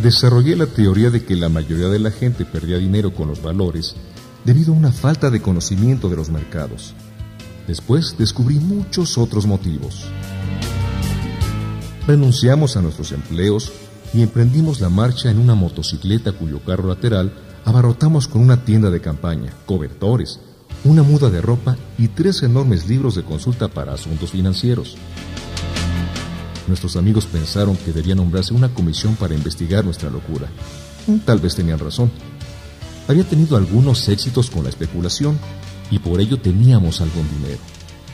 Desarrollé 0.03 0.57
la 0.57 0.67
teoría 0.67 1.11
de 1.11 1.25
que 1.25 1.37
la 1.37 1.49
mayoría 1.49 1.89
de 1.89 1.99
la 1.99 2.11
gente 2.11 2.45
perdía 2.45 2.79
dinero 2.79 3.15
con 3.15 3.29
los 3.29 3.43
valores 3.43 3.95
debido 4.45 4.73
a 4.73 4.77
una 4.77 4.93
falta 4.93 5.31
de 5.31 5.43
conocimiento 5.43 6.09
de 6.09 6.17
los 6.17 6.31
mercados. 6.31 6.95
Después 7.67 8.17
descubrí 8.17 8.59
muchos 8.59 9.19
otros 9.19 9.47
motivos. 9.47 10.05
Renunciamos 12.07 12.77
a 12.77 12.83
nuestros 12.83 13.13
empleos 13.13 13.73
y 14.15 14.23
emprendimos 14.23 14.81
la 14.81 14.89
marcha 14.89 15.31
en 15.31 15.39
una 15.39 15.55
motocicleta 15.55 16.33
cuyo 16.33 16.61
carro 16.61 16.89
lateral 16.89 17.33
abarrotamos 17.65 18.29
con 18.29 18.41
una 18.41 18.65
tienda 18.65 18.91
de 18.91 19.01
campaña, 19.01 19.53
cobertores, 19.67 20.41
una 20.85 21.03
muda 21.03 21.31
de 21.31 21.41
ropa 21.41 21.77
y 21.99 22.09
tres 22.09 22.43
enormes 22.43 22.89
libros 22.89 23.15
de 23.15 23.23
consulta 23.23 23.69
para 23.69 23.95
asuntos 23.95 24.31
financieros. 24.31 24.97
Nuestros 26.69 26.97
amigos 26.97 27.27
pensaron 27.27 27.77
que 27.77 27.93
debía 27.93 28.15
nombrarse 28.15 28.53
una 28.53 28.69
comisión 28.69 29.15
para 29.17 29.35
investigar 29.35 29.85
nuestra 29.85 30.11
locura. 30.11 30.49
Tal 31.25 31.39
vez 31.39 31.55
tenían 31.55 31.79
razón. 31.79 32.11
Había 33.09 33.25
tenido 33.25 33.57
algunos 33.57 34.09
éxitos 34.09 34.51
con 34.51 34.65
la 34.65 34.71
especulación 34.71 35.39
y 35.91 36.01
por 36.01 36.21
ello 36.21 36.39
teníamos 36.39 37.01
algún 37.01 37.29
dinero, 37.31 37.61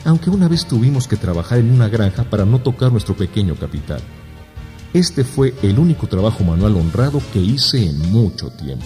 aunque 0.05 0.29
una 0.29 0.47
vez 0.47 0.67
tuvimos 0.67 1.07
que 1.07 1.17
trabajar 1.17 1.57
en 1.57 1.71
una 1.71 1.89
granja 1.89 2.23
para 2.23 2.45
no 2.45 2.59
tocar 2.59 2.91
nuestro 2.91 3.15
pequeño 3.15 3.55
capital. 3.55 4.01
Este 4.93 5.23
fue 5.23 5.55
el 5.63 5.79
único 5.79 6.05
trabajo 6.05 6.43
manual 6.43 6.75
honrado 6.75 7.19
que 7.33 7.39
hice 7.39 7.83
en 7.83 8.11
mucho 8.11 8.51
tiempo. 8.51 8.85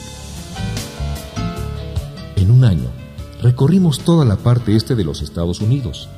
En 2.38 2.52
un 2.52 2.64
año, 2.64 2.90
recorrimos 3.42 4.00
toda 4.00 4.26
la 4.26 4.38
parte 4.38 4.76
este 4.76 4.96
de 4.96 5.04
los 5.04 5.22
Estados 5.22 5.62
Unidos. 5.62 6.10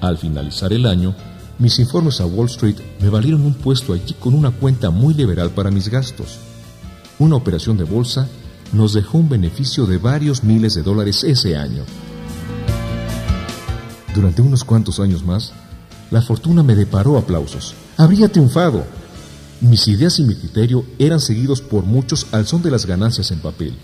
Al 0.00 0.18
finalizar 0.18 0.72
el 0.72 0.86
año, 0.86 1.14
mis 1.58 1.78
informes 1.78 2.20
a 2.20 2.26
Wall 2.26 2.46
Street 2.46 2.76
me 3.00 3.08
valieron 3.08 3.42
un 3.42 3.54
puesto 3.54 3.92
allí 3.92 4.14
con 4.18 4.34
una 4.34 4.50
cuenta 4.50 4.90
muy 4.90 5.14
liberal 5.14 5.50
para 5.50 5.70
mis 5.70 5.88
gastos. 5.88 6.38
Una 7.18 7.36
operación 7.36 7.76
de 7.76 7.84
bolsa 7.84 8.28
nos 8.72 8.92
dejó 8.92 9.18
un 9.18 9.28
beneficio 9.28 9.86
de 9.86 9.98
varios 9.98 10.42
miles 10.42 10.74
de 10.74 10.82
dólares 10.82 11.22
ese 11.22 11.56
año. 11.56 11.84
Durante 14.14 14.42
unos 14.42 14.64
cuantos 14.64 14.98
años 15.00 15.24
más, 15.24 15.52
la 16.10 16.22
fortuna 16.22 16.62
me 16.62 16.74
deparó 16.74 17.16
aplausos. 17.18 17.74
Habría 17.96 18.28
triunfado. 18.28 18.84
Mis 19.60 19.86
ideas 19.88 20.18
y 20.18 20.24
mi 20.24 20.34
criterio 20.34 20.84
eran 20.98 21.20
seguidos 21.20 21.60
por 21.60 21.84
muchos 21.84 22.26
al 22.32 22.46
son 22.46 22.62
de 22.62 22.70
las 22.70 22.86
ganancias 22.86 23.30
en 23.30 23.38
papel. 23.38 23.74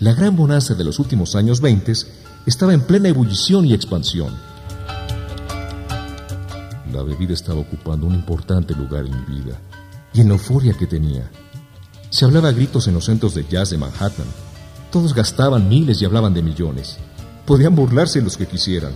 La 0.00 0.14
gran 0.14 0.36
bonanza 0.36 0.74
de 0.74 0.84
los 0.84 1.00
últimos 1.00 1.34
años 1.34 1.60
20 1.60 1.92
estaba 2.46 2.72
en 2.72 2.82
plena 2.82 3.08
ebullición 3.08 3.64
y 3.66 3.74
expansión. 3.74 4.32
La 6.92 7.02
bebida 7.02 7.34
estaba 7.34 7.58
ocupando 7.58 8.06
un 8.06 8.14
importante 8.14 8.76
lugar 8.76 9.06
en 9.06 9.10
mi 9.10 9.40
vida 9.40 9.60
y 10.14 10.20
en 10.20 10.28
la 10.28 10.34
euforia 10.34 10.72
que 10.74 10.86
tenía. 10.86 11.28
Se 12.10 12.24
hablaba 12.24 12.50
a 12.50 12.52
gritos 12.52 12.86
en 12.86 12.94
los 12.94 13.06
centros 13.06 13.34
de 13.34 13.44
jazz 13.44 13.70
de 13.70 13.78
Manhattan. 13.78 14.26
Todos 14.92 15.14
gastaban 15.14 15.68
miles 15.68 16.00
y 16.00 16.04
hablaban 16.04 16.32
de 16.32 16.42
millones. 16.42 16.96
Podían 17.44 17.74
burlarse 17.74 18.22
los 18.22 18.36
que 18.36 18.46
quisieran. 18.46 18.92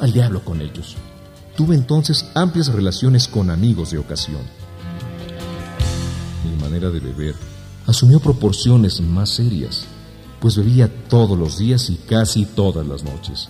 Al 0.00 0.12
diablo 0.12 0.44
con 0.44 0.60
ellos. 0.60 0.96
Tuve 1.56 1.74
entonces 1.74 2.26
amplias 2.34 2.68
relaciones 2.68 3.26
con 3.26 3.48
amigos 3.48 3.90
de 3.90 3.98
ocasión. 3.98 4.42
Mi 6.44 6.62
manera 6.62 6.90
de 6.90 7.00
beber 7.00 7.34
asumió 7.86 8.20
proporciones 8.20 9.00
más 9.00 9.30
serias 9.30 9.86
pues 10.42 10.56
bebía 10.56 10.90
todos 11.08 11.38
los 11.38 11.56
días 11.56 11.88
y 11.88 11.94
casi 11.94 12.46
todas 12.46 12.84
las 12.84 13.04
noches. 13.04 13.48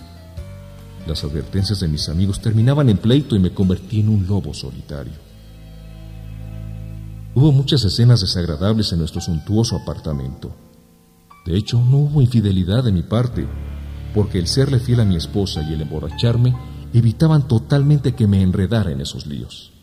Las 1.07 1.23
advertencias 1.23 1.79
de 1.79 1.87
mis 1.87 2.07
amigos 2.07 2.39
terminaban 2.39 2.87
en 2.87 2.97
pleito 2.97 3.35
y 3.35 3.39
me 3.39 3.51
convertí 3.51 4.01
en 4.01 4.09
un 4.09 4.27
lobo 4.27 4.53
solitario. 4.53 5.13
Hubo 7.33 7.51
muchas 7.51 7.83
escenas 7.83 8.21
desagradables 8.21 8.91
en 8.93 8.99
nuestro 8.99 9.21
suntuoso 9.21 9.75
apartamento. 9.75 10.55
De 11.47 11.57
hecho, 11.57 11.81
no 11.81 11.97
hubo 11.97 12.21
infidelidad 12.21 12.83
de 12.83 12.91
mi 12.91 13.01
parte, 13.01 13.47
porque 14.13 14.37
el 14.37 14.45
serle 14.45 14.79
fiel 14.79 14.99
a 14.99 15.05
mi 15.05 15.15
esposa 15.15 15.63
y 15.67 15.73
el 15.73 15.81
emborracharme 15.81 16.55
evitaban 16.93 17.47
totalmente 17.47 18.13
que 18.13 18.27
me 18.27 18.43
enredara 18.43 18.91
en 18.91 19.01
esos 19.01 19.25
líos. 19.25 19.73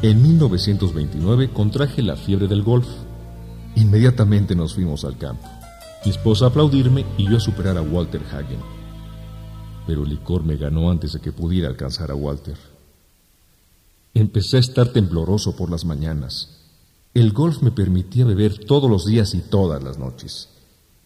En 0.00 0.22
1929 0.22 1.50
contraje 1.50 2.00
la 2.00 2.16
fiebre 2.16 2.48
del 2.48 2.62
golf 2.62 2.88
Inmediatamente 3.74 4.54
nos 4.54 4.74
fuimos 4.74 5.04
al 5.04 5.16
campo. 5.16 5.48
Mi 6.04 6.10
esposa 6.10 6.46
a 6.46 6.48
aplaudirme 6.48 7.06
y 7.16 7.28
yo 7.30 7.36
a 7.36 7.40
superar 7.40 7.76
a 7.78 7.82
Walter 7.82 8.22
Hagen. 8.32 8.60
Pero 9.86 10.02
el 10.02 10.10
licor 10.10 10.44
me 10.44 10.56
ganó 10.56 10.90
antes 10.90 11.12
de 11.12 11.20
que 11.20 11.32
pudiera 11.32 11.68
alcanzar 11.68 12.10
a 12.10 12.14
Walter. 12.14 12.56
Empecé 14.14 14.58
a 14.58 14.60
estar 14.60 14.88
tembloroso 14.88 15.56
por 15.56 15.70
las 15.70 15.84
mañanas. 15.84 16.58
El 17.14 17.32
golf 17.32 17.62
me 17.62 17.70
permitía 17.70 18.24
beber 18.24 18.64
todos 18.66 18.90
los 18.90 19.06
días 19.06 19.34
y 19.34 19.40
todas 19.40 19.82
las 19.82 19.98
noches. 19.98 20.48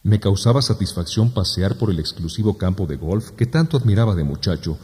Me 0.02 0.18
causaba 0.20 0.62
satisfacción 0.62 1.31
pasear 1.31 1.76
por 1.79 1.90
el 1.90 1.98
exclusivo 1.98 2.57
campo 2.57 2.87
de 2.87 2.96
golf 2.96 3.31
que 3.31 3.46
tanto 3.46 3.76
admiraba 3.76 4.14
de 4.14 4.24
muchacho, 4.24 4.79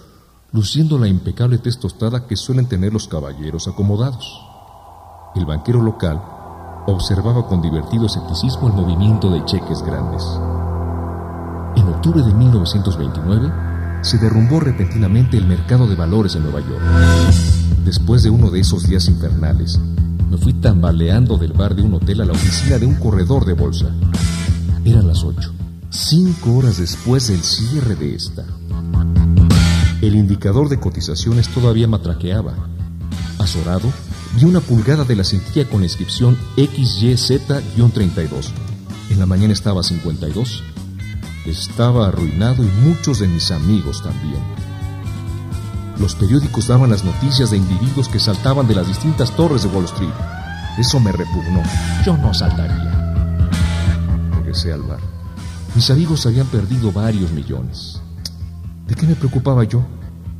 luciendo 0.52 0.98
la 0.98 1.08
impecable 1.08 1.58
testostada 1.58 2.26
que 2.26 2.36
suelen 2.36 2.68
tener 2.68 2.92
los 2.92 3.08
caballeros 3.08 3.66
acomodados. 3.66 4.40
El 5.34 5.46
banquero 5.46 5.80
local 5.80 6.20
observaba 6.86 7.46
con 7.46 7.62
divertido 7.62 8.06
escepticismo 8.06 8.68
el 8.68 8.74
movimiento 8.74 9.30
de 9.30 9.44
cheques 9.44 9.82
grandes. 9.82 10.22
En 11.76 11.88
octubre 11.88 12.22
de 12.22 12.34
1929 12.34 13.52
se 14.02 14.18
derrumbó 14.18 14.60
repentinamente 14.60 15.36
el 15.36 15.46
mercado 15.46 15.86
de 15.86 15.94
valores 15.94 16.34
en 16.34 16.42
Nueva 16.42 16.60
York. 16.60 16.82
Después 17.84 18.22
de 18.22 18.30
uno 18.30 18.50
de 18.50 18.60
esos 18.60 18.88
días 18.88 19.08
infernales, 19.08 19.78
me 20.28 20.36
fui 20.36 20.54
tambaleando 20.54 21.36
del 21.36 21.52
bar 21.52 21.74
de 21.74 21.82
un 21.82 21.94
hotel 21.94 22.20
a 22.20 22.24
la 22.24 22.32
oficina 22.32 22.78
de 22.78 22.86
un 22.86 22.94
corredor 22.96 23.44
de 23.44 23.52
bolsa. 23.52 23.86
Eran 24.84 25.06
las 25.06 25.22
ocho, 25.22 25.52
cinco 25.90 26.56
horas 26.56 26.78
después 26.78 27.28
del 27.28 27.42
cierre 27.42 27.94
de 27.94 28.14
esta. 28.14 28.44
El 30.00 30.16
indicador 30.16 30.68
de 30.68 30.80
cotizaciones 30.80 31.48
todavía 31.48 31.86
matraqueaba. 31.86 32.54
Azorado, 33.38 33.88
una 34.44 34.60
pulgada 34.60 35.04
de 35.04 35.16
la 35.16 35.24
cintilla 35.24 35.68
con 35.68 35.80
la 35.80 35.86
inscripción 35.86 36.38
XYZ-32. 36.56 38.50
En 39.10 39.18
la 39.18 39.26
mañana 39.26 39.52
estaba 39.52 39.82
52. 39.82 40.62
Estaba 41.46 42.08
arruinado 42.08 42.64
y 42.64 42.68
muchos 42.84 43.18
de 43.18 43.28
mis 43.28 43.50
amigos 43.50 44.02
también. 44.02 44.40
Los 45.98 46.14
periódicos 46.14 46.68
daban 46.68 46.90
las 46.90 47.04
noticias 47.04 47.50
de 47.50 47.58
individuos 47.58 48.08
que 48.08 48.18
saltaban 48.18 48.66
de 48.66 48.74
las 48.74 48.88
distintas 48.88 49.34
torres 49.36 49.62
de 49.62 49.68
Wall 49.68 49.84
Street. 49.84 50.14
Eso 50.78 50.98
me 50.98 51.12
repugnó. 51.12 51.62
Yo 52.04 52.16
no 52.16 52.32
saltaría. 52.32 53.14
Regresé 54.36 54.72
al 54.72 54.82
bar. 54.82 55.00
Mis 55.74 55.90
amigos 55.90 56.26
habían 56.26 56.46
perdido 56.46 56.90
varios 56.90 57.30
millones. 57.32 58.00
¿De 58.86 58.94
qué 58.94 59.06
me 59.06 59.14
preocupaba 59.14 59.64
yo? 59.64 59.84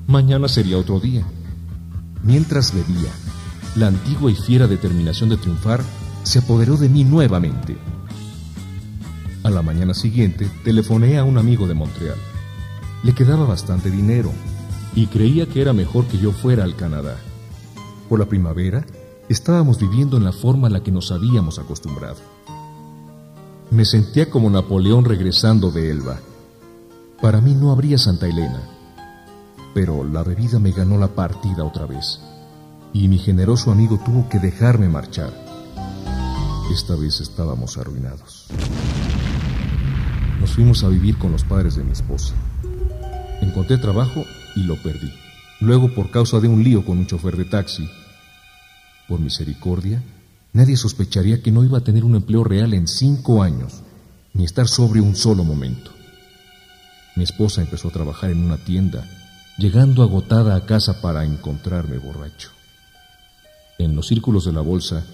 Mañana 0.06 0.48
sería 0.48 0.78
otro 0.78 0.98
día. 0.98 1.24
Mientras 2.22 2.72
bebía, 2.72 3.10
la 3.74 3.86
antigua 3.86 4.30
y 4.30 4.34
fiera 4.34 4.66
determinación 4.66 5.30
de 5.30 5.36
triunfar 5.36 5.82
se 6.22 6.40
apoderó 6.40 6.76
de 6.76 6.88
mí 6.88 7.04
nuevamente. 7.04 7.76
A 9.42 9.50
la 9.50 9.62
mañana 9.62 9.94
siguiente 9.94 10.48
telefoné 10.64 11.18
a 11.18 11.24
un 11.24 11.38
amigo 11.38 11.66
de 11.66 11.74
Montreal. 11.74 12.18
Le 13.02 13.14
quedaba 13.14 13.46
bastante 13.46 13.90
dinero 13.90 14.30
y 14.94 15.06
creía 15.06 15.46
que 15.46 15.60
era 15.60 15.72
mejor 15.72 16.06
que 16.06 16.18
yo 16.18 16.32
fuera 16.32 16.64
al 16.64 16.76
Canadá. 16.76 17.16
Por 18.08 18.20
la 18.20 18.26
primavera 18.26 18.84
estábamos 19.28 19.78
viviendo 19.78 20.16
en 20.16 20.24
la 20.24 20.32
forma 20.32 20.68
a 20.68 20.70
la 20.70 20.82
que 20.82 20.92
nos 20.92 21.10
habíamos 21.10 21.58
acostumbrado. 21.58 22.18
Me 23.70 23.84
sentía 23.84 24.28
como 24.28 24.50
Napoleón 24.50 25.04
regresando 25.06 25.70
de 25.70 25.90
Elba. 25.90 26.20
Para 27.20 27.40
mí 27.40 27.54
no 27.54 27.72
habría 27.72 27.96
Santa 27.96 28.26
Elena, 28.26 28.60
pero 29.74 30.04
la 30.04 30.22
bebida 30.22 30.58
me 30.58 30.72
ganó 30.72 30.98
la 30.98 31.08
partida 31.08 31.64
otra 31.64 31.86
vez, 31.86 32.20
y 32.92 33.08
mi 33.08 33.18
generoso 33.18 33.70
amigo 33.70 33.98
tuvo 34.04 34.28
que 34.28 34.38
dejarme 34.38 34.88
marchar. 34.88 35.32
Esta 36.72 36.94
vez 36.94 37.20
estábamos 37.20 37.78
arruinados. 37.78 38.46
Nos 40.40 40.52
fuimos 40.52 40.84
a 40.84 40.88
vivir 40.88 41.16
con 41.18 41.32
los 41.32 41.44
padres 41.44 41.76
de 41.76 41.84
mi 41.84 41.92
esposa. 41.92 42.34
Encontré 43.40 43.78
trabajo 43.78 44.24
y 44.54 44.64
lo 44.64 44.76
perdí. 44.82 45.12
Luego, 45.60 45.94
por 45.94 46.10
causa 46.10 46.40
de 46.40 46.48
un 46.48 46.62
lío 46.62 46.84
con 46.84 46.98
un 46.98 47.06
chofer 47.06 47.36
de 47.36 47.44
taxi, 47.44 47.88
por 49.08 49.20
misericordia, 49.20 50.02
nadie 50.52 50.76
sospecharía 50.76 51.42
que 51.42 51.52
no 51.52 51.64
iba 51.64 51.78
a 51.78 51.84
tener 51.84 52.04
un 52.04 52.16
empleo 52.16 52.44
real 52.44 52.74
en 52.74 52.88
cinco 52.88 53.42
años, 53.42 53.82
ni 54.34 54.44
estar 54.44 54.66
sobre 54.68 55.00
un 55.00 55.14
solo 55.14 55.44
momento. 55.44 55.92
Mi 57.14 57.24
esposa 57.24 57.60
empezó 57.60 57.88
a 57.88 57.92
trabajar 57.92 58.30
en 58.30 58.44
una 58.44 58.56
tienda, 58.56 59.06
llegando 59.58 60.02
agotada 60.02 60.56
a 60.56 60.66
casa 60.66 61.00
para 61.00 61.24
encontrarme 61.24 61.98
borracho. 61.98 62.50
En 63.82 63.96
los 63.96 64.06
círculos 64.06 64.44
de 64.44 64.52
la 64.52 64.60
bolsa, 64.60 65.04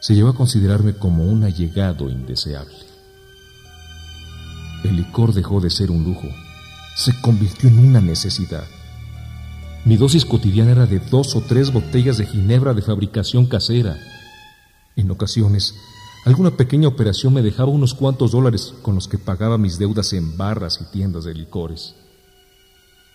se 0.00 0.14
llevó 0.14 0.30
a 0.30 0.34
considerarme 0.34 0.94
como 0.94 1.24
un 1.24 1.44
allegado 1.44 2.10
indeseable. 2.10 2.74
El 4.82 4.96
licor 4.96 5.32
dejó 5.32 5.60
de 5.60 5.70
ser 5.70 5.90
un 5.90 6.02
lujo, 6.02 6.26
se 6.96 7.12
convirtió 7.20 7.68
en 7.68 7.78
una 7.78 8.00
necesidad. 8.00 8.64
Mi 9.84 9.96
dosis 9.96 10.24
cotidiana 10.24 10.72
era 10.72 10.86
de 10.86 10.98
dos 10.98 11.36
o 11.36 11.42
tres 11.42 11.72
botellas 11.72 12.18
de 12.18 12.26
ginebra 12.26 12.74
de 12.74 12.82
fabricación 12.82 13.46
casera. 13.46 13.96
En 14.96 15.10
ocasiones, 15.10 15.74
Alguna 16.26 16.50
pequeña 16.50 16.86
operación 16.86 17.32
me 17.32 17.40
dejaba 17.40 17.70
unos 17.70 17.94
cuantos 17.94 18.32
dólares 18.32 18.74
con 18.82 18.94
los 18.94 19.08
que 19.08 19.16
pagaba 19.16 19.56
mis 19.56 19.78
deudas 19.78 20.12
en 20.12 20.36
barras 20.36 20.78
y 20.82 20.92
tiendas 20.92 21.24
de 21.24 21.32
licores. 21.32 21.94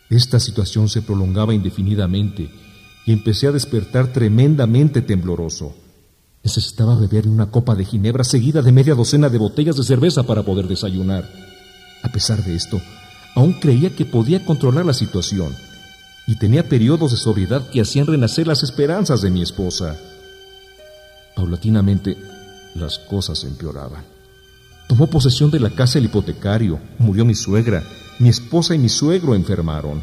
Esta 0.10 0.40
situación 0.40 0.90
se 0.90 1.04
prolongaba 1.04 1.54
indefinidamente 1.54 2.50
y 3.06 3.12
empecé 3.12 3.48
a 3.48 3.52
despertar 3.52 4.12
tremendamente 4.12 5.02
tembloroso. 5.02 5.76
Necesitaba 6.44 6.96
beber 6.96 7.28
una 7.28 7.50
copa 7.50 7.76
de 7.76 7.86
ginebra 7.86 8.24
seguida 8.24 8.62
de 8.62 8.72
media 8.72 8.96
docena 8.96 9.30
de 9.30 9.38
botellas 9.38 9.78
de 9.78 9.84
cerveza 9.84 10.24
para 10.24 10.44
poder 10.44 10.68
desayunar. 10.68 11.30
A 12.04 12.10
pesar 12.10 12.44
de 12.44 12.56
esto, 12.56 12.82
aún 13.36 13.54
creía 13.54 13.96
que 13.96 14.06
podía 14.06 14.46
controlar 14.46 14.86
la 14.86 14.94
situación 14.94 15.56
y 16.28 16.38
tenía 16.38 16.68
periodos 16.68 17.12
de 17.12 17.18
sobriedad 17.18 17.70
que 17.70 17.82
hacían 17.82 18.08
renacer 18.08 18.48
las 18.48 18.64
esperanzas 18.64 19.22
de 19.22 19.30
mi 19.30 19.42
esposa. 19.42 19.98
Paulatinamente 21.36 22.18
las 22.76 23.00
cosas 23.00 23.44
empeoraban. 23.44 24.04
Tomó 24.88 25.08
posesión 25.08 25.50
de 25.50 25.60
la 25.60 25.72
casa 25.72 25.98
el 25.98 26.06
hipotecario, 26.06 26.80
murió 27.00 27.26
mi 27.26 27.36
suegra, 27.36 27.84
mi 28.20 28.30
esposa 28.30 28.76
y 28.76 28.78
mi 28.78 28.90
suegro 28.90 29.36
enfermaron. 29.36 30.02